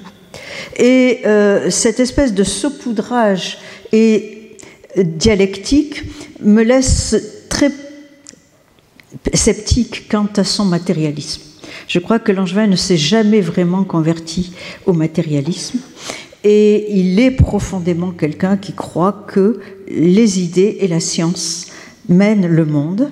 Et 0.77 1.21
euh, 1.27 1.71
cette 1.71 2.01
espèce 2.01 2.35
de 2.35 2.45
saupoudrage 2.45 3.59
et 3.93 4.57
dialectique 4.97 6.03
me 6.41 6.63
laisse 6.63 7.17
très 7.49 7.71
sceptique 9.33 10.09
quant 10.11 10.29
à 10.37 10.45
son 10.45 10.65
matérialisme. 10.65 11.43
Je 11.87 11.99
crois 11.99 12.19
que 12.19 12.33
Langevin 12.33 12.67
ne 12.67 12.77
s'est 12.77 12.99
jamais 12.99 13.41
vraiment 13.41 13.85
converti 13.85 14.53
au 14.85 14.93
matérialisme 14.93 15.79
et 16.45 16.99
il 16.99 17.19
est 17.21 17.31
profondément 17.31 18.11
quelqu'un 18.11 18.57
qui 18.57 18.73
croit 18.73 19.25
que 19.27 19.61
les 19.89 20.41
idées 20.41 20.79
et 20.81 20.89
la 20.89 21.01
science 21.01 21.67
mènent 22.09 22.47
le 22.47 22.65
monde. 22.65 23.11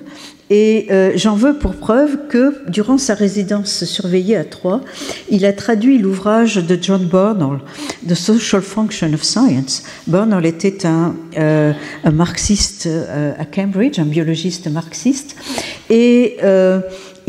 Et 0.49 0.87
euh, 0.91 1.11
j'en 1.15 1.35
veux 1.35 1.57
pour 1.57 1.75
preuve 1.75 2.27
que, 2.29 2.55
durant 2.69 2.97
sa 2.97 3.15
résidence 3.15 3.83
surveillée 3.83 4.37
à 4.37 4.45
Troyes, 4.45 4.81
il 5.29 5.45
a 5.45 5.51
traduit 5.51 5.97
l'ouvrage 5.97 6.55
de 6.55 6.79
John 6.81 7.05
Bernal, 7.05 7.59
The 8.07 8.15
Social 8.15 8.61
Function 8.61 9.13
of 9.13 9.23
Science. 9.23 9.83
Bernal 10.07 10.45
était 10.45 10.85
un, 10.85 11.15
euh, 11.37 11.73
marxiste 12.13 12.85
euh, 12.87 13.33
à 13.37 13.43
Cambridge, 13.43 13.99
un 13.99 14.05
biologiste 14.05 14.67
marxiste, 14.71 15.35
et 15.89 16.37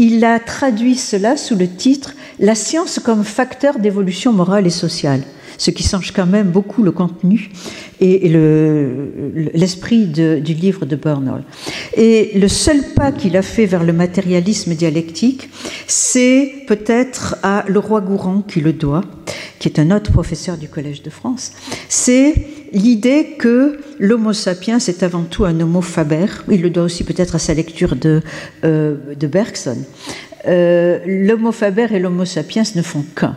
il 0.00 0.24
a 0.24 0.38
traduit 0.38 0.94
cela 0.94 1.36
sous 1.36 1.56
le 1.56 1.66
titre 1.66 2.14
La 2.38 2.54
science 2.54 3.00
comme 3.00 3.24
facteur 3.24 3.80
d'évolution 3.80 4.32
morale 4.32 4.66
et 4.66 4.70
sociale 4.70 5.22
ce 5.58 5.70
qui 5.70 5.82
change 5.82 6.12
quand 6.12 6.26
même 6.26 6.48
beaucoup 6.48 6.82
le 6.82 6.92
contenu 6.92 7.50
et, 8.00 8.28
l'esprit 9.54 10.06
du 10.06 10.54
livre 10.54 10.86
de 10.86 10.96
Bernal. 10.96 11.42
Et 11.96 12.30
le 12.38 12.48
seul 12.48 12.80
pas 12.94 13.12
qu'il 13.12 13.36
a 13.36 13.42
fait 13.42 13.66
vers 13.66 13.84
le 13.84 13.92
matérialisme 13.92 14.74
dialectique, 14.74 15.50
c'est 15.86 16.52
peut-être 16.66 17.36
à 17.42 17.64
Leroy-Gourand 17.68 18.42
qui 18.42 18.60
le 18.60 18.72
doit, 18.72 19.02
qui 19.58 19.68
est 19.68 19.80
un 19.80 19.90
autre 19.90 20.12
professeur 20.12 20.56
du 20.56 20.68
Collège 20.68 21.02
de 21.02 21.10
France, 21.10 21.52
c'est 21.88 22.34
l'idée 22.72 23.36
que 23.38 23.80
l'homo 23.98 24.32
sapiens 24.32 24.78
est 24.78 25.02
avant 25.02 25.22
tout 25.22 25.44
un 25.44 25.58
homo 25.60 25.80
faber. 25.80 26.26
Il 26.48 26.62
le 26.62 26.70
doit 26.70 26.84
aussi 26.84 27.02
peut-être 27.02 27.34
à 27.34 27.38
sa 27.38 27.54
lecture 27.54 27.96
de, 27.96 28.22
euh, 28.64 28.94
Bergson. 29.20 29.78
Euh, 30.46 31.00
l'homo 31.04 31.50
faber 31.50 31.88
et 31.90 31.98
l'homo 31.98 32.24
sapiens 32.24 32.62
ne 32.76 32.82
font 32.82 33.04
qu'un. 33.16 33.36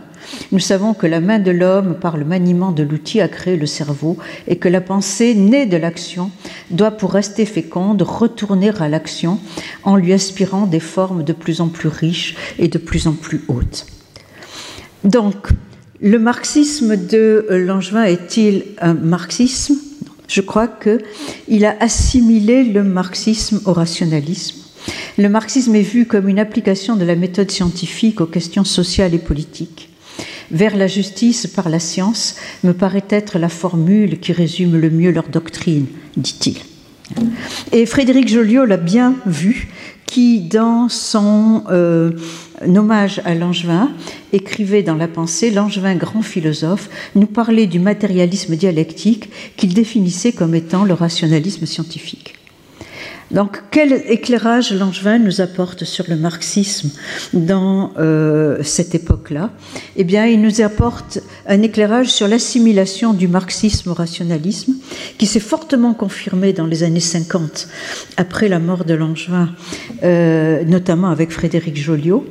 Nous 0.51 0.59
savons 0.59 0.93
que 0.93 1.07
la 1.07 1.19
main 1.19 1.39
de 1.39 1.51
l'homme, 1.51 1.95
par 1.99 2.17
le 2.17 2.25
maniement 2.25 2.71
de 2.71 2.83
l'outil, 2.83 3.21
a 3.21 3.27
créé 3.27 3.55
le 3.57 3.65
cerveau 3.65 4.17
et 4.47 4.57
que 4.57 4.69
la 4.69 4.81
pensée, 4.81 5.33
née 5.33 5.65
de 5.65 5.77
l'action, 5.77 6.31
doit, 6.69 6.91
pour 6.91 7.13
rester 7.13 7.45
féconde, 7.45 8.01
retourner 8.01 8.71
à 8.79 8.89
l'action 8.89 9.39
en 9.83 9.95
lui 9.95 10.13
aspirant 10.13 10.65
des 10.65 10.79
formes 10.79 11.23
de 11.23 11.33
plus 11.33 11.61
en 11.61 11.67
plus 11.67 11.89
riches 11.89 12.35
et 12.59 12.67
de 12.67 12.77
plus 12.77 13.07
en 13.07 13.13
plus 13.13 13.41
hautes. 13.47 13.85
Donc, 15.03 15.49
le 15.99 16.19
marxisme 16.19 16.95
de 16.95 17.45
Langevin 17.49 18.03
est-il 18.03 18.63
un 18.79 18.93
marxisme? 18.93 19.75
Je 20.27 20.41
crois 20.41 20.67
qu'il 20.67 21.65
a 21.65 21.75
assimilé 21.79 22.63
le 22.63 22.83
marxisme 22.83 23.61
au 23.65 23.73
rationalisme. 23.73 24.57
Le 25.17 25.29
marxisme 25.29 25.75
est 25.75 25.81
vu 25.81 26.05
comme 26.05 26.27
une 26.29 26.39
application 26.39 26.95
de 26.95 27.05
la 27.05 27.15
méthode 27.15 27.51
scientifique 27.51 28.21
aux 28.21 28.25
questions 28.25 28.63
sociales 28.63 29.13
et 29.13 29.19
politiques 29.19 29.90
vers 30.51 30.75
la 30.75 30.87
justice 30.87 31.47
par 31.47 31.69
la 31.69 31.79
science 31.79 32.35
me 32.63 32.73
paraît 32.73 33.05
être 33.09 33.39
la 33.39 33.49
formule 33.49 34.19
qui 34.19 34.33
résume 34.33 34.77
le 34.77 34.89
mieux 34.89 35.11
leur 35.11 35.29
doctrine, 35.29 35.85
dit-il. 36.17 36.57
Et 37.71 37.85
Frédéric 37.85 38.27
Joliot 38.27 38.65
l'a 38.65 38.77
bien 38.77 39.15
vu, 39.25 39.69
qui, 40.05 40.41
dans 40.41 40.89
son 40.89 41.63
euh, 41.69 42.11
hommage 42.61 43.21
à 43.23 43.33
Langevin, 43.33 43.91
écrivait 44.33 44.83
dans 44.83 44.95
La 44.95 45.07
pensée, 45.07 45.51
Langevin, 45.51 45.95
grand 45.95 46.21
philosophe, 46.21 46.89
nous 47.15 47.27
parlait 47.27 47.67
du 47.67 47.79
matérialisme 47.79 48.57
dialectique 48.57 49.29
qu'il 49.55 49.73
définissait 49.73 50.33
comme 50.33 50.53
étant 50.53 50.83
le 50.83 50.93
rationalisme 50.93 51.65
scientifique. 51.65 52.40
Donc, 53.31 53.61
quel 53.71 53.93
éclairage 54.09 54.73
Langevin 54.73 55.17
nous 55.17 55.39
apporte 55.39 55.85
sur 55.85 56.03
le 56.09 56.17
marxisme 56.17 56.89
dans 57.31 57.93
euh, 57.97 58.57
cette 58.61 58.93
époque-là? 58.93 59.51
Eh 59.95 60.03
bien, 60.03 60.25
il 60.25 60.41
nous 60.41 60.61
apporte 60.61 61.19
un 61.47 61.61
éclairage 61.61 62.07
sur 62.07 62.27
l'assimilation 62.27 63.13
du 63.13 63.29
marxisme 63.29 63.91
au 63.91 63.93
rationalisme, 63.93 64.73
qui 65.17 65.27
s'est 65.27 65.39
fortement 65.39 65.93
confirmé 65.93 66.51
dans 66.51 66.65
les 66.65 66.83
années 66.83 66.99
50, 66.99 67.69
après 68.17 68.49
la 68.49 68.59
mort 68.59 68.83
de 68.83 68.95
Langevin, 68.95 69.49
euh, 70.03 70.65
notamment 70.65 71.09
avec 71.09 71.31
Frédéric 71.31 71.77
Joliot. 71.77 72.25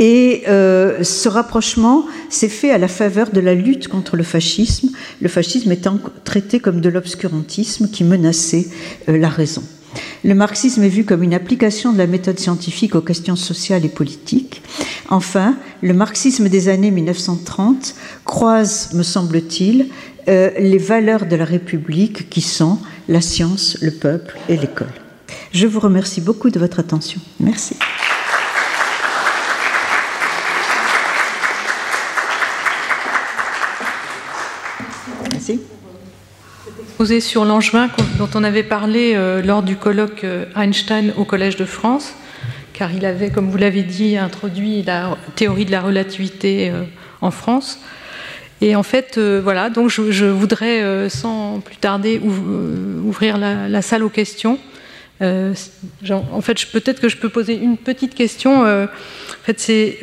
Et 0.00 0.42
euh, 0.48 1.04
ce 1.04 1.28
rapprochement 1.28 2.04
s'est 2.28 2.48
fait 2.48 2.70
à 2.70 2.78
la 2.78 2.88
faveur 2.88 3.30
de 3.30 3.40
la 3.40 3.54
lutte 3.54 3.86
contre 3.86 4.16
le 4.16 4.24
fascisme, 4.24 4.90
le 5.22 5.28
fascisme 5.28 5.70
étant 5.70 5.98
traité 6.24 6.58
comme 6.58 6.80
de 6.80 6.88
l'obscurantisme 6.88 7.88
qui 7.88 8.02
menaçait 8.02 8.66
la 9.06 9.28
raison. 9.28 9.62
Le 10.24 10.34
marxisme 10.34 10.82
est 10.82 10.88
vu 10.88 11.04
comme 11.04 11.22
une 11.22 11.34
application 11.34 11.92
de 11.92 11.98
la 11.98 12.06
méthode 12.06 12.38
scientifique 12.38 12.94
aux 12.94 13.00
questions 13.00 13.36
sociales 13.36 13.84
et 13.84 13.88
politiques. 13.88 14.62
Enfin, 15.08 15.56
le 15.82 15.94
marxisme 15.94 16.48
des 16.48 16.68
années 16.68 16.90
1930 16.90 17.94
croise, 18.24 18.90
me 18.94 19.02
semble-t-il, 19.02 19.88
euh, 20.28 20.50
les 20.58 20.78
valeurs 20.78 21.26
de 21.26 21.36
la 21.36 21.44
République 21.44 22.28
qui 22.28 22.40
sont 22.40 22.78
la 23.08 23.20
science, 23.20 23.78
le 23.80 23.92
peuple 23.92 24.36
et 24.48 24.56
l'école. 24.56 24.92
Je 25.52 25.66
vous 25.66 25.80
remercie 25.80 26.20
beaucoup 26.20 26.50
de 26.50 26.58
votre 26.58 26.80
attention. 26.80 27.20
Merci. 27.40 27.76
Merci 27.78 28.05
sur 37.04 37.44
Langevin 37.44 37.90
dont 38.18 38.28
on 38.34 38.42
avait 38.42 38.62
parlé 38.62 39.12
euh, 39.14 39.42
lors 39.42 39.62
du 39.62 39.76
colloque 39.76 40.24
euh, 40.24 40.46
Einstein 40.56 41.12
au 41.16 41.24
Collège 41.24 41.56
de 41.56 41.66
France, 41.66 42.14
car 42.72 42.90
il 42.92 43.04
avait, 43.04 43.30
comme 43.30 43.50
vous 43.50 43.58
l'avez 43.58 43.82
dit, 43.82 44.16
introduit 44.16 44.82
la 44.82 45.16
théorie 45.36 45.66
de 45.66 45.70
la 45.70 45.82
relativité 45.82 46.70
euh, 46.70 46.82
en 47.20 47.30
France. 47.30 47.78
Et 48.62 48.74
en 48.74 48.82
fait, 48.82 49.18
voilà, 49.18 49.68
donc 49.68 49.90
je, 49.90 50.24
voudrais 50.24 51.10
sans 51.10 51.60
plus 51.60 51.76
tarder 51.76 52.18
ouvrir 52.18 53.36
la, 53.36 53.82
salle 53.82 54.02
aux 54.02 54.08
questions. 54.08 54.58
en 55.20 56.40
fait, 56.40 56.64
peut-être 56.72 57.00
que 57.02 57.10
je 57.10 57.18
peux 57.18 57.28
poser 57.28 57.54
une 57.54 57.76
petite 57.76 58.14
question. 58.14 58.62
en 58.62 58.88
fait, 59.44 59.60
c'est 59.60 59.98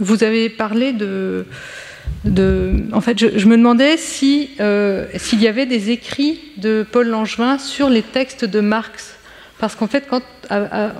vous 0.00 0.24
avez 0.24 0.48
parlé 0.48 0.94
de 0.94 1.44
en 2.92 3.00
fait, 3.00 3.18
je, 3.18 3.46
me 3.46 3.56
demandais 3.56 3.96
euh, 4.60 5.06
s'il 5.16 5.42
y 5.42 5.48
avait 5.48 5.66
des 5.66 5.90
écrits 5.90 6.40
de 6.56 6.84
Paul 6.90 7.08
Langevin 7.08 7.58
sur 7.58 7.88
les 7.88 8.02
textes 8.02 8.44
de 8.44 8.60
Marx. 8.60 9.16
Parce 9.58 9.74
qu'en 9.74 9.86
fait, 9.86 10.06
quand, 10.08 10.22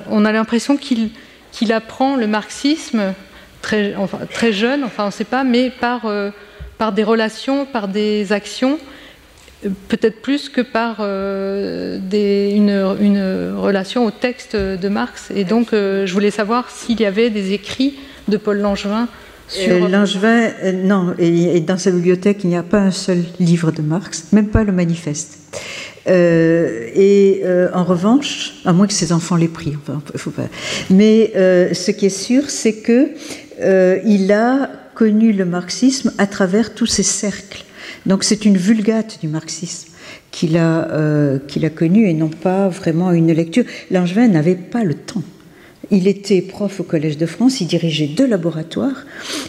on 0.09 0.25
a 0.25 0.33
l'impression 0.33 0.77
qu'il 0.77 1.73
apprend 1.73 2.17
le 2.17 2.27
marxisme 2.27 3.15
très, 3.61 3.93
jeune, 4.53 4.85
enfin 4.85 5.05
on 5.05 5.07
ne 5.07 5.13
sait 5.13 5.25
pas, 5.25 5.45
mais 5.45 5.71
par, 5.71 6.07
euh, 6.07 6.31
par 6.79 6.93
des 6.93 7.03
relations, 7.03 7.67
par 7.67 7.89
des 7.89 8.33
actions, 8.33 8.79
peut-être 9.89 10.23
plus 10.23 10.49
que 10.49 10.61
par 10.61 10.99
euh, 11.01 11.99
une, 12.13 12.97
une, 13.01 13.55
relation 13.57 14.07
au 14.07 14.11
texte 14.11 14.55
de 14.55 14.89
Marx. 14.89 15.31
Et 15.35 15.45
donc, 15.45 15.69
je 15.73 16.13
voulais 16.13 16.31
savoir 16.31 16.71
s'il 16.71 17.01
y 17.01 17.07
avait 17.07 17.31
des 17.31 17.53
écrits 17.53 17.99
de 18.29 18.37
Paul 18.37 18.59
Langevin 18.59 19.09
euh, 19.59 19.89
Langevin, 19.89 20.51
euh, 20.63 20.73
non, 20.73 21.15
et, 21.19 21.61
dans 21.61 21.79
sa 21.79 21.91
bibliothèque, 21.91 22.45
il 22.45 22.51
n'y 22.51 22.57
a 22.57 22.63
pas 22.63 22.81
un 22.81 22.91
seul 22.91 23.23
livre 23.39 23.71
de 23.71 23.83
Marx, 23.83 24.27
même 24.33 24.49
pas 24.49 24.65
le 24.65 24.73
manifeste. 24.73 25.39
Euh, 26.09 26.89
et 26.95 27.43
en 27.73 27.85
revanche, 27.85 28.55
à 28.65 28.73
moins 28.73 28.87
que 28.87 28.93
ses 28.93 29.13
enfants 29.13 29.37
l'aient 29.37 29.49
pris, 29.49 29.77
enfin, 29.77 30.01
faut 30.17 30.31
pas. 30.31 30.49
Mais 30.91 31.33
ce 31.35 31.91
qui 31.91 32.07
est 32.07 32.11
sûr, 32.11 32.49
c'est 32.49 32.75
que 32.75 33.11
il 34.05 34.33
a 34.33 34.71
connu 34.95 35.33
le 35.33 35.45
marxisme 35.45 36.13
à 36.19 36.27
travers 36.27 36.75
tous 36.75 36.87
ces 36.87 37.03
cercles. 37.03 37.65
Donc 38.05 38.25
c'est 38.25 38.45
une 38.45 38.57
vulgate 38.57 39.19
du 39.21 39.29
marxisme 39.29 39.89
qu'il 40.31 40.57
a, 40.59 41.39
qu'il 41.49 41.65
a 41.65 41.71
connue 41.71 42.09
et 42.09 42.15
non 42.15 42.29
pas 42.29 42.69
vraiment 42.69 43.11
une 43.11 43.33
lecture. 43.33 43.65
Langevin 43.91 44.29
n'avait 44.29 44.55
pas 44.55 44.85
le 44.85 44.95
temps. 44.95 45.23
Il 45.91 46.07
était 46.09 46.43
prof 46.43 46.81
au 46.81 46.83
Collège 46.83 47.17
de 47.17 47.27
France, 47.27 47.61
il 47.61 47.67
dirigeait 47.67 48.09
deux 48.09 48.27
laboratoires, 48.27 49.05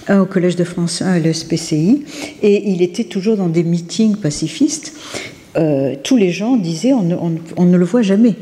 un 0.07 0.21
au 0.21 0.25
Collège 0.25 0.55
de 0.55 0.63
France, 0.63 1.01
un 1.01 1.13
à 1.13 1.19
l'ESPCI, 1.19 2.05
et 2.41 2.69
il 2.69 2.81
était 2.81 3.03
toujours 3.05 3.37
dans 3.37 3.49
des 3.49 3.63
meetings 3.63 4.17
pacifistes. 4.17 4.93
euh, 5.57 5.95
tous 6.03 6.17
les 6.17 6.31
gens 6.31 6.55
disaient 6.55 6.93
on 6.93 7.03
ne, 7.03 7.77
le 7.77 7.85
voit 7.85 8.03
jamais. 8.03 8.35